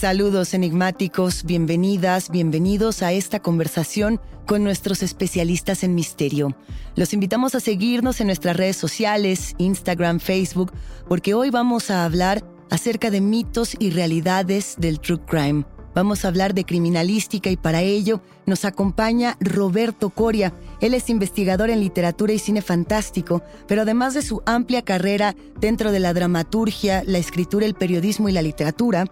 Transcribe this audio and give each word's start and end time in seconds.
Saludos 0.00 0.54
enigmáticos, 0.54 1.44
bienvenidas, 1.44 2.30
bienvenidos 2.30 3.02
a 3.02 3.12
esta 3.12 3.40
conversación 3.40 4.18
con 4.46 4.64
nuestros 4.64 5.02
especialistas 5.02 5.84
en 5.84 5.94
misterio. 5.94 6.56
Los 6.96 7.12
invitamos 7.12 7.54
a 7.54 7.60
seguirnos 7.60 8.18
en 8.22 8.28
nuestras 8.28 8.56
redes 8.56 8.76
sociales, 8.76 9.54
Instagram, 9.58 10.18
Facebook, 10.18 10.72
porque 11.06 11.34
hoy 11.34 11.50
vamos 11.50 11.90
a 11.90 12.06
hablar 12.06 12.42
acerca 12.70 13.10
de 13.10 13.20
mitos 13.20 13.76
y 13.78 13.90
realidades 13.90 14.76
del 14.78 15.00
true 15.00 15.20
crime. 15.26 15.66
Vamos 15.94 16.24
a 16.24 16.28
hablar 16.28 16.54
de 16.54 16.64
criminalística 16.64 17.50
y 17.50 17.58
para 17.58 17.82
ello 17.82 18.22
nos 18.46 18.64
acompaña 18.64 19.36
Roberto 19.38 20.08
Coria. 20.08 20.54
Él 20.80 20.94
es 20.94 21.10
investigador 21.10 21.68
en 21.68 21.80
literatura 21.80 22.32
y 22.32 22.38
cine 22.38 22.62
fantástico, 22.62 23.42
pero 23.68 23.82
además 23.82 24.14
de 24.14 24.22
su 24.22 24.40
amplia 24.46 24.80
carrera 24.80 25.36
dentro 25.60 25.92
de 25.92 26.00
la 26.00 26.14
dramaturgia, 26.14 27.02
la 27.04 27.18
escritura, 27.18 27.66
el 27.66 27.74
periodismo 27.74 28.30
y 28.30 28.32
la 28.32 28.40
literatura, 28.40 29.04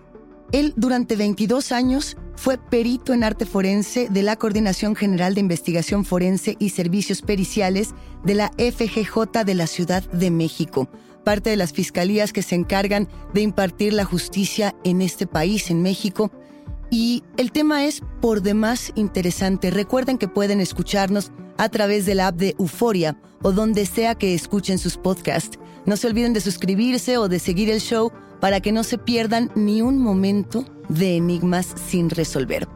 él 0.52 0.72
durante 0.76 1.16
22 1.16 1.72
años 1.72 2.16
fue 2.36 2.56
perito 2.56 3.12
en 3.12 3.24
arte 3.24 3.44
forense 3.44 4.08
de 4.08 4.22
la 4.22 4.36
Coordinación 4.36 4.94
General 4.94 5.34
de 5.34 5.40
Investigación 5.40 6.04
Forense 6.04 6.56
y 6.58 6.70
Servicios 6.70 7.20
Periciales 7.20 7.94
de 8.24 8.34
la 8.34 8.50
FGJ 8.56 9.44
de 9.44 9.54
la 9.54 9.66
Ciudad 9.66 10.02
de 10.10 10.30
México, 10.30 10.88
parte 11.24 11.50
de 11.50 11.56
las 11.56 11.72
fiscalías 11.72 12.32
que 12.32 12.42
se 12.42 12.54
encargan 12.54 13.08
de 13.34 13.42
impartir 13.42 13.92
la 13.92 14.04
justicia 14.04 14.74
en 14.84 15.02
este 15.02 15.26
país, 15.26 15.70
en 15.70 15.82
México. 15.82 16.30
Y 16.90 17.24
el 17.36 17.52
tema 17.52 17.84
es 17.84 18.02
por 18.22 18.40
demás 18.40 18.92
interesante. 18.94 19.70
Recuerden 19.70 20.16
que 20.16 20.28
pueden 20.28 20.60
escucharnos 20.60 21.32
a 21.58 21.68
través 21.68 22.06
de 22.06 22.14
la 22.14 22.28
app 22.28 22.36
de 22.36 22.54
Euforia 22.58 23.20
o 23.42 23.52
donde 23.52 23.84
sea 23.84 24.14
que 24.14 24.32
escuchen 24.32 24.78
sus 24.78 24.96
podcasts. 24.96 25.58
No 25.84 25.96
se 25.96 26.06
olviden 26.06 26.32
de 26.32 26.40
suscribirse 26.40 27.18
o 27.18 27.28
de 27.28 27.38
seguir 27.38 27.68
el 27.68 27.80
show 27.80 28.12
para 28.40 28.60
que 28.60 28.72
no 28.72 28.84
se 28.84 28.98
pierdan 28.98 29.50
ni 29.54 29.82
un 29.82 29.98
momento 29.98 30.64
de 30.88 31.16
enigmas 31.16 31.74
sin 31.88 32.10
resolver. 32.10 32.68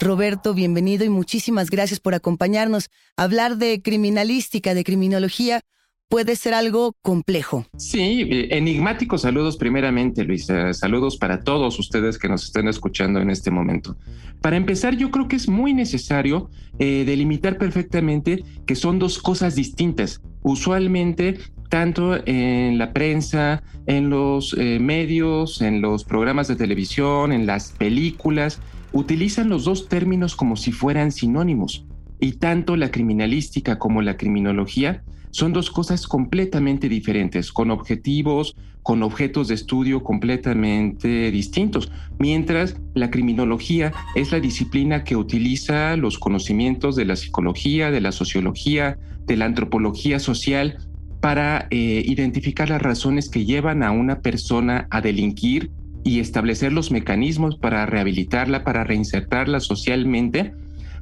Roberto, 0.00 0.54
bienvenido 0.54 1.04
y 1.04 1.08
muchísimas 1.08 1.70
gracias 1.70 2.00
por 2.00 2.14
acompañarnos. 2.14 2.90
Hablar 3.16 3.56
de 3.56 3.80
criminalística, 3.80 4.74
de 4.74 4.84
criminología, 4.84 5.62
puede 6.08 6.36
ser 6.36 6.54
algo 6.54 6.94
complejo. 7.02 7.66
Sí, 7.76 8.26
enigmáticos 8.50 9.22
saludos 9.22 9.56
primeramente, 9.56 10.24
Luisa. 10.24 10.72
Saludos 10.74 11.16
para 11.16 11.40
todos 11.40 11.78
ustedes 11.78 12.18
que 12.18 12.28
nos 12.28 12.44
estén 12.44 12.68
escuchando 12.68 13.20
en 13.20 13.30
este 13.30 13.50
momento. 13.50 13.96
Para 14.40 14.56
empezar, 14.56 14.96
yo 14.96 15.10
creo 15.10 15.28
que 15.28 15.36
es 15.36 15.48
muy 15.48 15.72
necesario 15.72 16.50
eh, 16.78 17.04
delimitar 17.06 17.56
perfectamente 17.56 18.44
que 18.66 18.74
son 18.74 18.98
dos 18.98 19.18
cosas 19.18 19.54
distintas. 19.54 20.20
Usualmente 20.42 21.38
tanto 21.74 22.24
en 22.24 22.78
la 22.78 22.92
prensa, 22.92 23.64
en 23.86 24.08
los 24.08 24.54
eh, 24.56 24.78
medios, 24.78 25.60
en 25.60 25.80
los 25.80 26.04
programas 26.04 26.46
de 26.46 26.54
televisión, 26.54 27.32
en 27.32 27.46
las 27.46 27.72
películas, 27.72 28.60
utilizan 28.92 29.48
los 29.48 29.64
dos 29.64 29.88
términos 29.88 30.36
como 30.36 30.54
si 30.54 30.70
fueran 30.70 31.10
sinónimos. 31.10 31.84
Y 32.20 32.34
tanto 32.34 32.76
la 32.76 32.92
criminalística 32.92 33.76
como 33.76 34.02
la 34.02 34.16
criminología 34.16 35.02
son 35.32 35.52
dos 35.52 35.68
cosas 35.68 36.06
completamente 36.06 36.88
diferentes, 36.88 37.50
con 37.50 37.72
objetivos, 37.72 38.54
con 38.84 39.02
objetos 39.02 39.48
de 39.48 39.54
estudio 39.54 40.04
completamente 40.04 41.32
distintos, 41.32 41.90
mientras 42.20 42.76
la 42.94 43.10
criminología 43.10 43.92
es 44.14 44.30
la 44.30 44.38
disciplina 44.38 45.02
que 45.02 45.16
utiliza 45.16 45.96
los 45.96 46.20
conocimientos 46.20 46.94
de 46.94 47.06
la 47.06 47.16
psicología, 47.16 47.90
de 47.90 48.00
la 48.00 48.12
sociología, 48.12 48.96
de 49.26 49.36
la 49.36 49.46
antropología 49.46 50.20
social 50.20 50.78
para 51.24 51.68
eh, 51.70 52.02
identificar 52.04 52.68
las 52.68 52.82
razones 52.82 53.30
que 53.30 53.46
llevan 53.46 53.82
a 53.82 53.92
una 53.92 54.20
persona 54.20 54.86
a 54.90 55.00
delinquir 55.00 55.70
y 56.02 56.20
establecer 56.20 56.70
los 56.70 56.90
mecanismos 56.90 57.56
para 57.56 57.86
rehabilitarla, 57.86 58.62
para 58.62 58.84
reinsertarla 58.84 59.60
socialmente. 59.60 60.52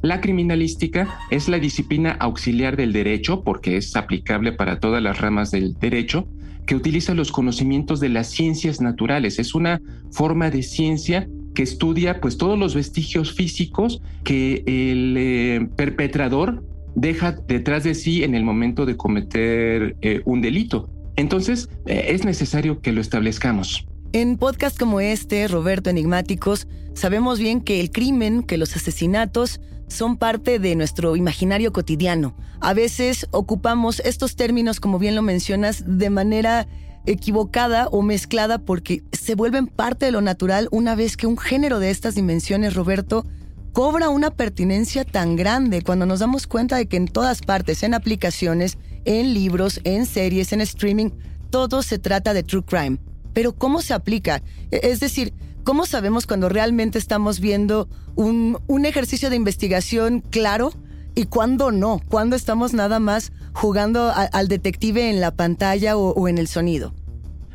La 0.01 0.21
criminalística 0.21 1.09
es 1.33 1.49
la 1.49 1.59
disciplina 1.59 2.13
auxiliar 2.21 2.77
del 2.77 2.93
derecho 2.93 3.43
porque 3.43 3.77
es 3.77 3.97
aplicable 3.97 4.53
para 4.53 4.79
todas 4.79 5.03
las 5.03 5.21
ramas 5.21 5.51
del 5.51 5.75
derecho, 5.75 6.29
que 6.67 6.77
utiliza 6.77 7.15
los 7.15 7.33
conocimientos 7.33 7.99
de 7.99 8.11
las 8.11 8.29
ciencias 8.29 8.81
naturales. 8.81 9.41
Es 9.41 9.57
una 9.57 9.81
forma 10.13 10.51
de 10.51 10.63
ciencia 10.63 11.27
que 11.53 11.65
estudia 11.65 12.21
pues 12.21 12.39
todos 12.39 12.57
los 12.57 12.77
vestigios 12.77 13.33
físicos 13.33 14.01
que 14.23 14.63
el 14.69 15.17
eh, 15.19 15.69
perpetrador 15.75 16.63
deja 16.95 17.33
detrás 17.33 17.85
de 17.85 17.95
sí 17.95 18.23
en 18.23 18.35
el 18.35 18.45
momento 18.45 18.87
de 18.87 18.97
cometer 18.97 19.97
eh, 20.03 20.23
un 20.25 20.41
delito. 20.41 20.89
Entonces, 21.17 21.69
eh, 21.87 22.07
es 22.09 22.25
necesario 22.25 22.81
que 22.81 22.93
lo 22.93 23.01
establezcamos. 23.01 23.87
En 24.13 24.37
podcasts 24.37 24.79
como 24.79 25.01
este, 25.01 25.49
Roberto 25.49 25.91
Enigmáticos, 25.91 26.69
sabemos 26.95 27.39
bien 27.39 27.61
que 27.61 27.81
el 27.81 27.91
crimen, 27.91 28.43
que 28.43 28.59
los 28.59 28.77
asesinatos 28.77 29.61
son 29.89 30.17
parte 30.17 30.59
de 30.59 30.75
nuestro 30.75 31.17
imaginario 31.17 31.73
cotidiano. 31.73 32.35
A 32.61 32.75
veces 32.75 33.27
ocupamos 33.31 34.01
estos 34.01 34.37
términos, 34.37 34.81
como 34.81 34.99
bien 34.99 35.15
lo 35.15 35.23
mencionas, 35.23 35.85
de 35.87 36.11
manera 36.11 36.67
equivocada 37.07 37.89
o 37.89 38.03
mezclada 38.03 38.59
porque 38.59 39.03
se 39.13 39.35
vuelven 39.35 39.67
parte 39.67 40.07
de 40.07 40.13
lo 40.13 40.21
natural 40.21 40.69
una 40.71 40.95
vez 40.95 41.17
que 41.17 41.27
un 41.27 41.37
género 41.37 41.79
de 41.79 41.91
estas 41.91 42.15
dimensiones, 42.15 42.75
Roberto, 42.75 43.27
cobra 43.73 44.11
una 44.11 44.31
pertinencia 44.31 45.05
tan 45.05 45.37
grande 45.37 45.83
cuando 45.83 46.07
nos 46.07 46.21
damos 46.21 46.47
cuenta 46.47 46.77
de 46.77 46.87
que 46.87 46.97
en 46.97 47.09
todas 47.09 47.41
partes, 47.41 47.83
en 47.83 47.95
aplicaciones, 47.95 48.79
en 49.05 49.35
libros, 49.35 49.81
en 49.85 50.07
series, 50.07 50.53
en 50.53 50.61
streaming, 50.61 51.11
todo 51.51 51.83
se 51.83 51.99
trata 51.99 52.35
de 52.35 52.43
true 52.43 52.63
crime. 52.63 52.99
Pero 53.33 53.55
¿cómo 53.55 53.81
se 53.81 53.95
aplica? 53.95 54.43
E, 54.71 54.81
es 54.83 55.01
decir, 55.01 55.33
¿cómo 55.65 55.87
sabemos 55.87 56.27
cuando 56.27 56.49
realmente 56.49 56.99
estamos 56.99 57.41
viendo 57.41 57.89
un, 58.15 58.59
ejercicio 58.85 59.31
de 59.31 59.37
investigación 59.37 60.21
claro 60.21 60.73
y 61.15 61.25
cuándo 61.25 61.73
no? 61.73 62.01
¿Cuándo 62.09 62.37
estamos 62.37 62.75
nada 62.75 63.01
más 63.01 63.33
jugando 63.55 64.13
al 64.15 64.49
detective 64.49 65.09
en 65.09 65.21
la 65.21 65.35
pantalla 65.35 65.97
o 65.97 66.29
en 66.29 66.39
el 66.39 66.49
sonido? 66.49 66.95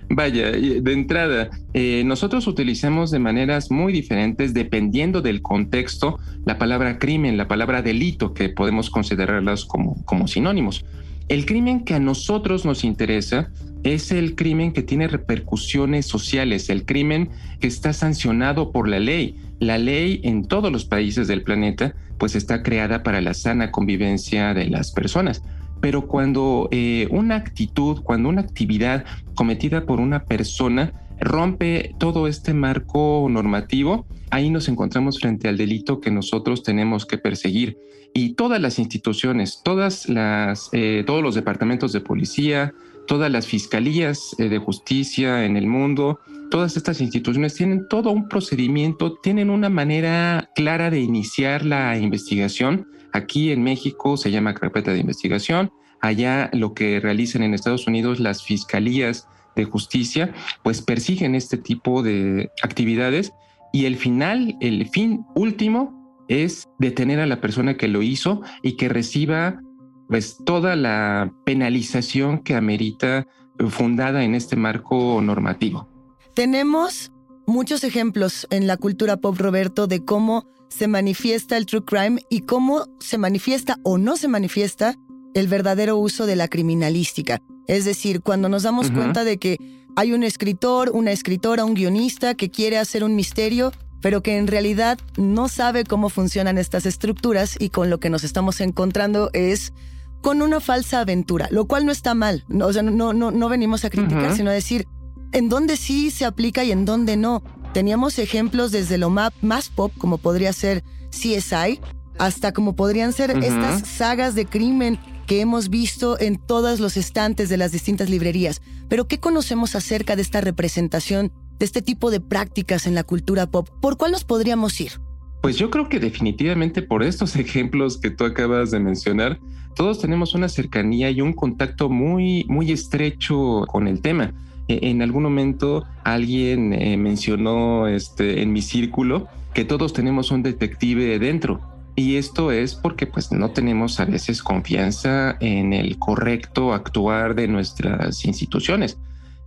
Vaya, 0.09 0.51
de 0.51 0.93
entrada, 0.93 1.49
eh, 1.73 2.03
nosotros 2.05 2.47
utilizamos 2.47 3.11
de 3.11 3.19
maneras 3.19 3.71
muy 3.71 3.91
diferentes, 3.91 4.53
dependiendo 4.53 5.21
del 5.21 5.41
contexto, 5.41 6.17
la 6.45 6.57
palabra 6.57 6.97
crimen, 6.97 7.35
la 7.35 7.47
palabra 7.47 7.81
delito, 7.81 8.33
que 8.33 8.49
podemos 8.49 8.89
considerarlas 8.89 9.65
como, 9.65 10.03
como 10.05 10.27
sinónimos. 10.27 10.85
El 11.27 11.45
crimen 11.45 11.83
que 11.83 11.93
a 11.93 11.99
nosotros 11.99 12.63
nos 12.63 12.85
interesa 12.85 13.51
es 13.83 14.11
el 14.11 14.35
crimen 14.35 14.71
que 14.71 14.81
tiene 14.81 15.09
repercusiones 15.09 16.05
sociales, 16.05 16.69
el 16.69 16.85
crimen 16.85 17.29
que 17.59 17.67
está 17.67 17.91
sancionado 17.91 18.71
por 18.71 18.87
la 18.87 18.99
ley. 18.99 19.35
La 19.59 19.77
ley 19.77 20.21
en 20.23 20.45
todos 20.45 20.71
los 20.71 20.85
países 20.85 21.27
del 21.27 21.43
planeta 21.43 21.95
pues 22.17 22.35
está 22.35 22.63
creada 22.63 23.03
para 23.03 23.21
la 23.21 23.33
sana 23.33 23.71
convivencia 23.71 24.53
de 24.53 24.67
las 24.67 24.91
personas 24.91 25.43
pero 25.81 26.07
cuando 26.07 26.67
eh, 26.71 27.07
una 27.11 27.35
actitud, 27.35 28.01
cuando 28.03 28.29
una 28.29 28.41
actividad 28.41 29.05
cometida 29.35 29.85
por 29.85 29.99
una 29.99 30.23
persona 30.25 30.93
rompe 31.19 31.95
todo 31.97 32.27
este 32.27 32.53
marco 32.53 33.27
normativo, 33.29 34.05
ahí 34.29 34.49
nos 34.49 34.67
encontramos 34.67 35.19
frente 35.19 35.47
al 35.47 35.57
delito 35.57 35.99
que 35.99 36.11
nosotros 36.11 36.63
tenemos 36.63 37.05
que 37.05 37.17
perseguir. 37.17 37.77
Y 38.13 38.33
todas 38.33 38.61
las 38.61 38.79
instituciones, 38.79 39.61
todas 39.63 40.09
las, 40.09 40.69
eh, 40.71 41.03
todos 41.05 41.21
los 41.21 41.35
departamentos 41.35 41.91
de 41.93 42.01
policía, 42.01 42.73
todas 43.07 43.31
las 43.31 43.47
fiscalías 43.47 44.35
eh, 44.37 44.49
de 44.49 44.57
justicia 44.57 45.45
en 45.45 45.57
el 45.57 45.67
mundo, 45.67 46.19
todas 46.51 46.77
estas 46.77 47.01
instituciones 47.01 47.55
tienen 47.55 47.87
todo 47.89 48.11
un 48.11 48.27
procedimiento, 48.27 49.15
tienen 49.15 49.49
una 49.49 49.69
manera 49.69 50.49
clara 50.55 50.89
de 50.89 50.99
iniciar 50.99 51.65
la 51.65 51.97
investigación 51.97 52.87
Aquí 53.17 53.51
en 53.51 53.63
México 53.63 54.15
se 54.15 54.29
llama 54.29 54.53
carpeta 54.53 54.91
de 54.91 54.99
investigación. 54.99 55.71
Allá 56.01 56.51
lo 56.53 56.75
que 56.75 56.99
realizan 56.99 57.41
en 57.41 57.55
Estados 57.55 57.87
Unidos 57.87 58.19
las 58.19 58.43
fiscalías 58.43 59.27
de 59.55 59.65
justicia, 59.65 60.33
pues 60.63 60.83
persiguen 60.83 61.33
este 61.33 61.57
tipo 61.57 62.03
de 62.03 62.51
actividades 62.61 63.33
y 63.73 63.85
el 63.85 63.95
final, 63.95 64.55
el 64.61 64.87
fin 64.89 65.25
último 65.35 66.15
es 66.27 66.69
detener 66.77 67.19
a 67.19 67.25
la 67.25 67.41
persona 67.41 67.75
que 67.75 67.87
lo 67.87 68.03
hizo 68.03 68.41
y 68.61 68.73
que 68.73 68.87
reciba 68.87 69.59
pues 70.07 70.37
toda 70.45 70.75
la 70.75 71.33
penalización 71.45 72.39
que 72.39 72.55
amerita 72.55 73.27
fundada 73.69 74.23
en 74.23 74.35
este 74.35 74.55
marco 74.55 75.21
normativo. 75.21 75.87
Tenemos 76.33 77.11
muchos 77.45 77.83
ejemplos 77.83 78.47
en 78.49 78.67
la 78.67 78.77
cultura 78.77 79.17
pop, 79.17 79.37
Roberto, 79.37 79.87
de 79.87 80.05
cómo 80.05 80.45
se 80.69 80.87
manifiesta 80.87 81.57
el 81.57 81.65
true 81.65 81.83
crime 81.83 82.21
y 82.29 82.41
cómo 82.41 82.85
se 82.99 83.17
manifiesta 83.17 83.77
o 83.83 83.97
no 83.97 84.17
se 84.17 84.27
manifiesta 84.27 84.95
el 85.33 85.47
verdadero 85.47 85.97
uso 85.97 86.25
de 86.25 86.35
la 86.35 86.47
criminalística. 86.47 87.41
Es 87.67 87.85
decir, 87.85 88.21
cuando 88.21 88.49
nos 88.49 88.63
damos 88.63 88.91
cuenta 88.91 89.23
de 89.23 89.37
que 89.37 89.57
hay 89.95 90.13
un 90.13 90.23
escritor, 90.23 90.91
una 90.93 91.11
escritora, 91.11 91.65
un 91.65 91.73
guionista 91.73 92.35
que 92.35 92.49
quiere 92.49 92.77
hacer 92.77 93.03
un 93.03 93.15
misterio, 93.15 93.71
pero 94.01 94.21
que 94.21 94.37
en 94.37 94.47
realidad 94.47 94.99
no 95.17 95.47
sabe 95.47 95.83
cómo 95.83 96.09
funcionan 96.09 96.57
estas 96.57 96.85
estructuras 96.85 97.55
y 97.59 97.69
con 97.69 97.89
lo 97.89 97.99
que 97.99 98.09
nos 98.09 98.23
estamos 98.23 98.61
encontrando 98.61 99.29
es 99.33 99.73
con 100.21 100.41
una 100.41 100.59
falsa 100.59 101.01
aventura, 101.01 101.47
lo 101.51 101.65
cual 101.65 101.85
no 101.85 101.91
está 101.91 102.13
mal. 102.13 102.45
O 102.61 102.73
sea, 102.73 102.83
no, 102.83 103.13
no, 103.13 103.31
no 103.31 103.49
venimos 103.49 103.85
a 103.85 103.89
criticar, 103.89 104.35
sino 104.35 104.49
a 104.49 104.53
decir 104.53 104.87
en 105.31 105.49
dónde 105.49 105.77
sí 105.77 106.11
se 106.11 106.25
aplica 106.25 106.63
y 106.63 106.71
en 106.71 106.85
dónde 106.85 107.17
no. 107.17 107.43
Teníamos 107.73 108.17
ejemplos 108.17 108.71
desde 108.71 108.97
lo 108.97 109.09
más 109.09 109.69
pop, 109.69 109.91
como 109.97 110.17
podría 110.17 110.53
ser 110.53 110.83
CSI, 111.09 111.79
hasta 112.17 112.51
como 112.51 112.75
podrían 112.75 113.13
ser 113.13 113.31
estas 113.43 113.87
sagas 113.87 114.35
de 114.35 114.45
crimen 114.45 114.99
que 115.27 115.41
hemos 115.41 115.69
visto 115.69 116.19
en 116.19 116.37
todos 116.37 116.79
los 116.79 116.97
estantes 116.97 117.49
de 117.49 117.57
las 117.57 117.71
distintas 117.71 118.09
librerías. 118.09 118.61
Pero 118.87 119.07
¿qué 119.07 119.19
conocemos 119.19 119.75
acerca 119.75 120.15
de 120.15 120.21
esta 120.21 120.41
representación, 120.41 121.31
de 121.59 121.65
este 121.65 121.81
tipo 121.81 122.09
de 122.09 122.21
prácticas 122.21 122.87
en 122.87 122.95
la 122.95 123.03
cultura 123.03 123.45
pop? 123.45 123.69
¿Por 123.81 123.97
cuál 123.97 124.13
nos 124.13 124.23
podríamos 124.23 124.79
ir? 124.79 124.93
Pues 125.41 125.57
yo 125.57 125.69
creo 125.69 125.89
que 125.89 125.99
definitivamente 125.99 126.81
por 126.81 127.03
estos 127.03 127.35
ejemplos 127.37 127.97
que 127.97 128.09
tú 128.09 128.23
acabas 128.23 128.71
de 128.71 128.79
mencionar, 128.79 129.39
todos 129.77 129.99
tenemos 129.99 130.33
una 130.33 130.49
cercanía 130.49 131.11
y 131.11 131.21
un 131.21 131.33
contacto 131.33 131.87
muy, 131.87 132.45
muy 132.49 132.71
estrecho 132.71 133.63
con 133.67 133.87
el 133.87 134.01
tema. 134.01 134.33
E, 134.67 134.89
en 134.89 135.03
algún 135.03 135.21
momento 135.23 135.85
alguien 136.03 136.73
eh, 136.73 136.97
mencionó 136.97 137.87
este, 137.87 138.41
en 138.41 138.51
mi 138.51 138.63
círculo 138.63 139.27
que 139.53 139.65
todos 139.65 139.93
tenemos 139.93 140.31
un 140.31 140.41
detective 140.41 141.19
dentro. 141.19 141.61
Y 141.95 142.15
esto 142.15 142.51
es 142.51 142.73
porque 142.73 143.05
pues 143.05 143.31
no 143.31 143.51
tenemos 143.51 143.99
a 143.99 144.05
veces 144.05 144.41
confianza 144.41 145.37
en 145.39 145.73
el 145.73 145.97
correcto 145.99 146.73
actuar 146.73 147.35
de 147.35 147.47
nuestras 147.47 148.25
instituciones. 148.25 148.97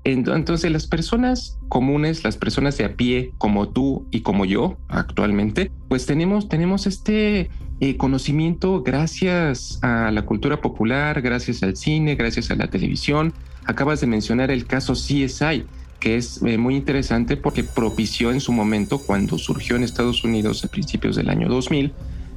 Entonces 0.05 0.70
las 0.70 0.87
personas 0.87 1.58
comunes, 1.69 2.25
las 2.25 2.37
personas 2.37 2.79
de 2.79 2.85
a 2.85 2.94
pie 2.94 3.32
como 3.38 3.69
tú 3.69 4.06
y 4.11 4.23
como 4.23 4.44
yo 4.44 4.79
actualmente, 4.89 5.70
pues 5.89 6.06
tenemos, 6.06 6.48
tenemos 6.48 6.86
este 6.86 7.51
eh, 7.81 7.96
conocimiento 7.96 8.82
gracias 8.82 9.79
a 9.82 10.10
la 10.10 10.22
cultura 10.22 10.60
popular, 10.60 11.20
gracias 11.20 11.63
al 11.63 11.77
cine, 11.77 12.15
gracias 12.15 12.51
a 12.51 12.55
la 12.55 12.69
televisión, 12.69 13.34
Acabas 13.65 14.01
de 14.01 14.06
mencionar 14.06 14.51
el 14.51 14.67
caso 14.67 14.94
CSI, 14.94 15.65
que 16.01 16.17
es 16.17 16.43
eh, 16.43 16.58
muy 16.58 16.77
interesante 16.77 17.36
porque 17.36 17.63
propició 17.63 18.32
en 18.32 18.41
su 18.41 18.53
momento, 18.53 18.98
cuando 18.98 19.39
surgió 19.39 19.77
en 19.77 19.84
Estados 19.84 20.25
Unidos 20.25 20.65
a 20.65 20.69
principios 20.69 21.17
del 21.17 21.29
año 21.29 21.48
2000, 21.48 21.93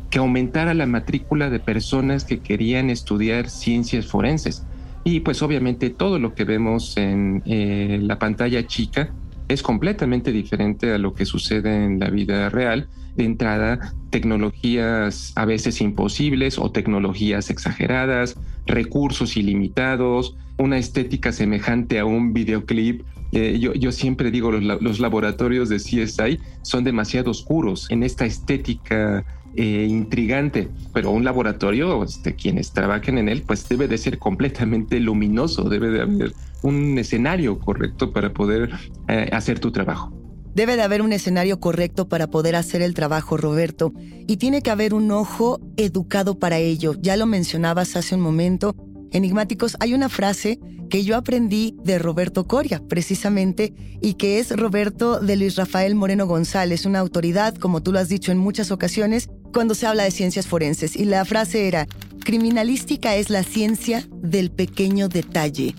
que 0.10 0.20
aumentara 0.20 0.74
la 0.74 0.86
matrícula 0.86 1.50
de 1.50 1.60
personas 1.60 2.24
que 2.24 2.40
querían 2.40 2.90
estudiar 2.90 3.50
ciencias 3.50 4.06
forenses. 4.06 4.64
Y 5.04 5.20
pues 5.20 5.42
obviamente 5.42 5.90
todo 5.90 6.20
lo 6.20 6.34
que 6.34 6.46
vemos 6.46 6.96
en 6.98 7.44
eh, 7.46 8.00
la 8.02 8.20
pantalla 8.20 8.66
chica 8.66 9.14
es 9.50 9.62
completamente 9.62 10.32
diferente 10.32 10.92
a 10.92 10.98
lo 10.98 11.14
que 11.14 11.26
sucede 11.26 11.86
en 11.86 12.00
la 12.00 12.10
vida 12.10 12.50
real. 12.50 12.88
De 13.16 13.26
entrada, 13.26 13.94
tecnologías 14.10 15.34
a 15.36 15.46
veces 15.46 15.82
imposibles 15.82 16.58
o 16.58 16.72
tecnologías 16.72 17.50
exageradas, 17.50 18.36
recursos 18.66 19.38
ilimitados, 19.38 20.36
una 20.58 20.78
estética 20.78 21.32
semejante 21.32 22.00
a 22.00 22.06
un 22.06 22.34
videoclip. 22.34 23.04
Eh, 23.34 23.60
yo, 23.60 23.92
siempre 23.92 24.32
digo, 24.32 24.52
los, 24.52 24.82
los, 24.82 25.00
laboratorios 25.00 25.68
de 25.68 25.78
CSI 25.78 26.40
son 26.62 26.84
demasiado 26.84 27.32
oscuros 27.32 27.88
en 27.90 28.04
esta 28.04 28.26
estética 28.26 29.26
eh, 29.56 29.86
intrigante, 29.90 30.70
pero 30.94 31.12
un 31.12 31.24
laboratorio, 31.24 32.04
este, 32.04 32.36
quienes 32.36 32.72
trabajen 32.72 33.18
en 33.18 33.30
él, 33.30 33.44
pues 33.46 33.68
debe 33.70 33.88
de 33.88 33.98
ser 33.98 34.20
completamente 34.20 35.00
luminoso, 35.00 35.70
debe 35.70 35.90
de 35.90 36.02
haber 36.02 36.34
un 36.64 36.98
escenario 36.98 37.60
correcto 37.60 38.12
para 38.12 38.34
poder 38.34 38.70
eh, 39.08 39.30
hacer 39.32 39.60
tu 39.60 39.72
trabajo. 39.72 40.12
Debe 40.56 40.76
de 40.76 40.84
haber 40.84 41.02
un 41.02 41.14
escenario 41.14 41.60
correcto 41.60 42.08
para 42.08 42.28
poder 42.28 42.56
hacer 42.56 42.84
el 42.84 42.94
trabajo, 42.94 43.38
Roberto, 43.38 43.92
y 44.28 44.38
tiene 44.38 44.62
que 44.62 44.70
haber 44.70 44.94
un 44.94 45.10
ojo 45.12 45.60
educado 45.78 46.38
para 46.38 46.60
ello. 46.60 46.94
Ya 47.02 47.18
lo 47.18 47.26
mencionabas 47.26 47.96
hace 47.96 48.14
un 48.14 48.22
momento, 48.22 48.76
enigmáticos, 49.14 49.78
hay 49.80 49.94
una 49.94 50.10
frase 50.10 50.60
que 50.90 51.04
yo 51.04 51.16
aprendí 51.16 51.76
de 51.84 51.98
Roberto 51.98 52.46
Coria, 52.48 52.82
precisamente, 52.88 53.74
y 54.02 54.16
que 54.16 54.40
es 54.40 54.56
Roberto 54.56 55.20
de 55.20 55.38
Luis 55.38 55.56
Rafael 55.56 55.96
Moreno 55.96 56.28
González, 56.28 56.86
una 56.86 57.00
autoridad, 57.00 57.56
como 57.56 57.82
tú 57.82 57.92
lo 57.92 58.00
has 58.00 58.10
dicho 58.10 58.32
en 58.32 58.38
muchas 58.38 58.70
ocasiones, 58.70 59.30
cuando 59.54 59.76
se 59.76 59.88
habla 59.88 60.04
de 60.04 60.12
ciencias 60.12 60.46
forenses. 60.46 60.96
Y 60.96 61.06
la 61.06 61.26
frase 61.26 61.68
era, 61.68 61.88
criminalística 62.24 63.16
es 63.16 63.30
la 63.30 63.44
ciencia 63.44 64.08
del 64.22 64.52
pequeño 64.52 65.08
detalle. 65.10 65.76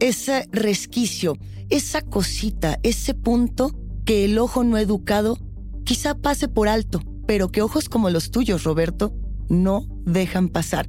ese 0.00 0.48
resquicio, 0.52 1.36
esa 1.70 2.02
cosita, 2.02 2.78
ese 2.82 3.14
punto 3.14 3.72
que 4.04 4.24
el 4.24 4.38
ojo 4.38 4.64
no 4.64 4.76
educado 4.76 5.38
quizá 5.84 6.14
pase 6.14 6.48
por 6.48 6.68
alto, 6.68 7.00
pero 7.26 7.50
que 7.50 7.62
ojos 7.62 7.88
como 7.88 8.10
los 8.10 8.30
tuyos, 8.30 8.64
Roberto, 8.64 9.14
no 9.48 9.86
dejan 10.04 10.48
pasar. 10.48 10.88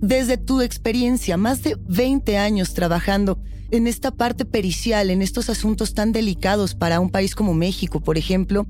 Desde 0.00 0.36
tu 0.36 0.60
experiencia, 0.60 1.36
más 1.36 1.62
de 1.62 1.76
20 1.88 2.36
años 2.36 2.74
trabajando 2.74 3.40
en 3.70 3.86
esta 3.86 4.10
parte 4.10 4.44
pericial, 4.44 5.10
en 5.10 5.22
estos 5.22 5.48
asuntos 5.50 5.94
tan 5.94 6.12
delicados 6.12 6.74
para 6.74 7.00
un 7.00 7.10
país 7.10 7.34
como 7.34 7.54
México, 7.54 8.00
por 8.00 8.18
ejemplo, 8.18 8.66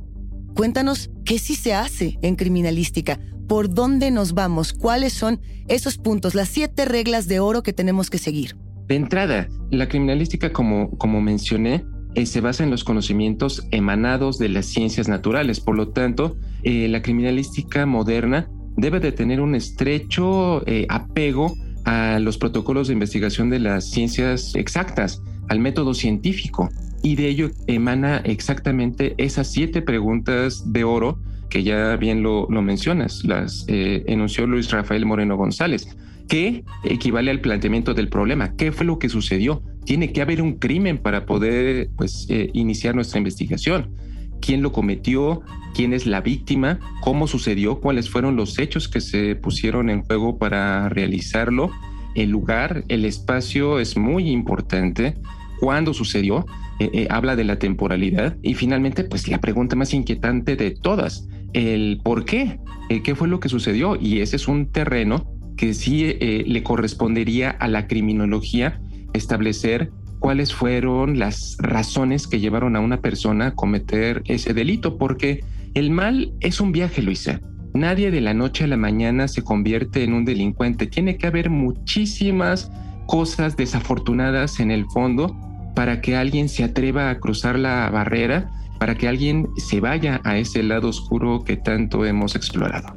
cuéntanos 0.54 1.11
qué 1.25 1.38
sí 1.38 1.54
se 1.54 1.75
hace 1.75 2.18
en 2.23 2.37
criminalística, 2.37 3.18
por 3.49 3.73
dónde 3.73 4.11
nos 4.11 4.35
vamos, 4.35 4.73
cuáles 4.73 5.12
son 5.12 5.40
esos 5.68 5.99
puntos, 5.99 6.35
las 6.35 6.49
siete 6.49 6.85
reglas 6.85 7.26
de 7.28 7.40
oro 7.40 7.62
que 7.62 7.73
tenemos 7.73 8.09
que 8.09 8.18
seguir. 8.18 8.56
De 8.87 8.95
entrada, 8.95 9.49
la 9.71 9.88
criminalística, 9.88 10.52
como, 10.52 10.90
como 10.97 11.21
mencioné, 11.21 11.85
eh, 12.14 12.25
se 12.25 12.40
basa 12.40 12.64
en 12.64 12.71
los 12.71 12.85
conocimientos 12.85 13.66
emanados 13.73 14.38
de 14.38 14.49
las 14.49 14.66
ciencias 14.66 15.09
naturales. 15.09 15.61
Por 15.61 15.76
lo 15.76 15.88
tanto, 15.88 16.37
eh, 16.62 16.88
la 16.88 17.02
criminalística 17.02 17.85
moderna 17.85 18.49
debe 18.76 19.00
de 19.00 19.12
tener 19.12 19.40
un 19.40 19.54
estrecho 19.54 20.66
eh, 20.66 20.87
apego 20.88 21.56
a 21.85 22.18
los 22.18 22.37
protocolos 22.38 22.88
de 22.88 22.95
investigación 22.95 23.49
de 23.49 23.61
las 23.61 23.90
ciencias 23.90 24.54
exactas, 24.54 25.23
al 25.49 25.61
método 25.61 25.95
científico. 25.95 26.68
Y 27.02 27.14
de 27.14 27.28
ello 27.28 27.50
emana 27.66 28.18
exactamente 28.25 29.14
esas 29.18 29.50
siete 29.52 29.83
preguntas 29.83 30.73
de 30.73 30.85
oro 30.85 31.18
que 31.49 31.62
ya 31.62 31.97
bien 31.97 32.23
lo, 32.23 32.49
mencionas, 32.49 33.25
las 33.25 33.64
eh, 33.68 34.02
enunció 34.09 34.47
Luis 34.47 34.71
Rafael 34.73 35.06
Moreno 35.06 35.37
González, 35.37 35.97
que 36.28 36.64
equivale 36.83 37.30
al 37.30 37.40
planteamiento 37.40 37.95
del 37.95 38.09
problema. 38.09 38.56
¿Qué 38.56 38.73
fue 38.73 38.85
lo 38.85 38.99
que 38.99 39.09
sucedió? 39.09 39.62
Tiene 39.85 40.12
que 40.12 40.23
haber 40.23 40.42
un 40.42 40.54
crimen 40.54 40.99
para 40.99 41.25
poder 41.25 41.90
pues, 41.97 42.26
eh, 42.28 42.50
iniciar 42.52 42.97
nuestra 42.97 43.18
investigación 43.18 43.90
quién 44.40 44.62
lo 44.62 44.72
cometió, 44.72 45.42
quién 45.74 45.92
es 45.92 46.06
la 46.06 46.20
víctima, 46.20 46.78
cómo 47.00 47.26
sucedió, 47.26 47.80
cuáles 47.80 48.10
fueron 48.10 48.36
los 48.36 48.58
hechos 48.58 48.88
que 48.88 49.00
se 49.00 49.36
pusieron 49.36 49.90
en 49.90 50.02
juego 50.02 50.38
para 50.38 50.88
realizarlo, 50.88 51.70
el 52.16 52.30
lugar, 52.30 52.84
el 52.88 53.04
espacio 53.04 53.78
es 53.78 53.96
muy 53.96 54.30
importante, 54.30 55.16
cuándo 55.60 55.92
sucedió, 55.92 56.46
eh, 56.80 56.90
eh, 56.92 57.06
habla 57.10 57.36
de 57.36 57.44
la 57.44 57.58
temporalidad. 57.58 58.36
Y 58.42 58.54
finalmente 58.54 59.04
pues 59.04 59.28
la 59.28 59.38
pregunta 59.38 59.76
más 59.76 59.92
inquietante 59.92 60.56
de 60.56 60.70
todas, 60.70 61.28
el 61.52 62.00
por 62.02 62.24
qué, 62.24 62.58
eh, 62.88 63.02
qué 63.02 63.14
fue 63.14 63.28
lo 63.28 63.38
que 63.38 63.50
sucedió. 63.50 63.96
Y 64.00 64.20
ese 64.20 64.36
es 64.36 64.48
un 64.48 64.72
terreno 64.72 65.30
que 65.58 65.72
sí 65.72 66.14
le 66.20 66.62
correspondería 66.62 67.48
a 67.50 67.66
la 67.66 67.86
criminología 67.86 68.78
establecer 69.14 69.90
cuáles 70.26 70.52
fueron 70.52 71.21
las 71.21 71.56
razones 71.61 72.26
que 72.26 72.40
llevaron 72.40 72.75
a 72.75 72.80
una 72.80 73.00
persona 73.00 73.47
a 73.47 73.54
cometer 73.54 74.25
ese 74.25 74.54
delito, 74.54 74.99
porque 74.99 75.45
el 75.75 75.92
mal 75.92 76.33
es 76.40 76.61
un 76.61 76.73
viaje, 76.73 77.00
Luisa. 77.00 77.40
Nadie 77.75 78.11
de 78.11 78.21
la 78.21 78.35
noche 78.35 78.64
a 78.64 78.66
la 78.66 78.76
mañana 78.76 79.28
se 79.28 79.45
convierte 79.45 80.02
en 80.02 80.14
un 80.14 80.25
delincuente. 80.25 80.88
Tiene 80.88 81.16
que 81.16 81.28
haber 81.28 81.49
muchísimas 81.49 82.73
cosas 83.06 83.56
desafortunadas 83.56 84.59
en 84.59 84.73
el 84.73 84.87
fondo 84.87 85.33
para 85.76 86.00
que 86.00 86.16
alguien 86.16 86.49
se 86.49 86.64
atreva 86.64 87.09
a 87.09 87.21
cruzar 87.21 87.56
la 87.56 87.88
barrera, 87.90 88.50
para 88.80 88.97
que 88.97 89.06
alguien 89.06 89.47
se 89.59 89.78
vaya 89.78 90.21
a 90.25 90.38
ese 90.38 90.64
lado 90.64 90.88
oscuro 90.88 91.45
que 91.45 91.56
tanto 91.56 92.04
hemos 92.04 92.35
explorado. 92.35 92.97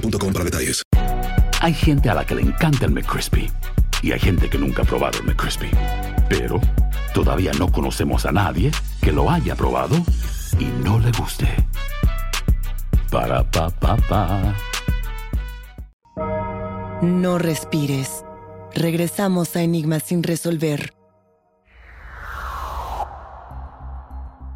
para 0.00 0.44
detalles. 0.44 0.82
Hay 1.60 1.74
gente 1.74 2.08
a 2.10 2.14
la 2.14 2.24
que 2.24 2.34
le 2.34 2.42
encanta 2.42 2.86
el 2.86 2.92
McCrispy 2.92 3.50
y 4.02 4.12
hay 4.12 4.18
gente 4.18 4.48
que 4.48 4.58
nunca 4.58 4.82
ha 4.82 4.84
probado 4.84 5.18
el 5.18 5.26
McCrispy. 5.26 5.70
Pero 6.28 6.60
todavía 7.14 7.52
no 7.58 7.70
conocemos 7.70 8.26
a 8.26 8.32
nadie 8.32 8.70
que 9.00 9.12
lo 9.12 9.30
haya 9.30 9.54
probado 9.54 9.96
y 10.58 10.64
no 10.84 10.98
le 10.98 11.12
guste. 11.12 11.46
Para 13.10 13.48
pa 13.50 13.70
pa 13.70 13.96
pa. 13.96 14.54
No 17.02 17.38
respires. 17.38 18.24
Regresamos 18.74 19.54
a 19.56 19.62
Enigma 19.62 20.00
sin 20.00 20.22
resolver. 20.22 20.94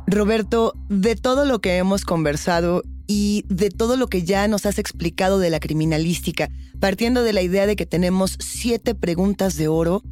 Roberto, 0.06 0.72
de 0.88 1.16
todo 1.16 1.44
lo 1.44 1.58
que 1.60 1.76
hemos 1.76 2.04
conversado 2.04 2.82
y 3.06 3.44
de 3.48 3.70
todo 3.70 3.96
lo 3.96 4.08
que 4.08 4.22
ya 4.22 4.48
nos 4.48 4.66
has 4.66 4.78
explicado 4.78 5.38
de 5.38 5.50
la 5.50 5.60
criminalística, 5.60 6.48
partiendo 6.80 7.22
de 7.22 7.32
la 7.32 7.42
idea 7.42 7.66
de 7.66 7.76
que 7.76 7.86
tenemos 7.86 8.36
siete 8.40 8.94
preguntas 8.94 9.56
de 9.56 9.68
oro, 9.68 10.02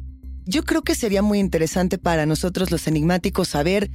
yo 0.45 0.63
creo 0.63 0.83
que 0.83 0.95
sería 0.95 1.21
muy 1.21 1.39
interesante 1.39 1.97
para 1.97 2.25
nosotros 2.25 2.71
los 2.71 2.87
enigmáticos 2.87 3.49
saber 3.49 3.89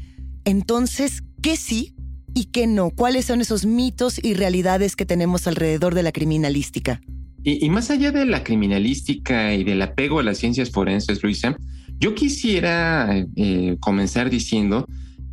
entonces 0.44 1.22
qué 1.42 1.56
sí 1.56 1.94
y 2.34 2.46
qué 2.46 2.66
no, 2.66 2.90
cuáles 2.90 3.26
son 3.26 3.40
esos 3.40 3.66
mitos 3.66 4.22
y 4.22 4.34
realidades 4.34 4.96
que 4.96 5.06
tenemos 5.06 5.46
alrededor 5.46 5.94
de 5.94 6.02
la 6.02 6.12
criminalística. 6.12 7.00
Y, 7.42 7.70
más 7.70 7.90
allá 7.90 8.12
de 8.12 8.26
la 8.26 8.44
criminalística 8.44 9.54
y 9.54 9.64
del 9.64 9.80
apego 9.80 10.18
a 10.18 10.22
las 10.22 10.38
ciencias 10.38 10.70
forenses, 10.70 11.22
Luisa, 11.22 11.56
yo 11.98 12.14
quisiera 12.14 13.24
eh, 13.36 13.76
comenzar 13.80 14.28
diciendo 14.28 14.86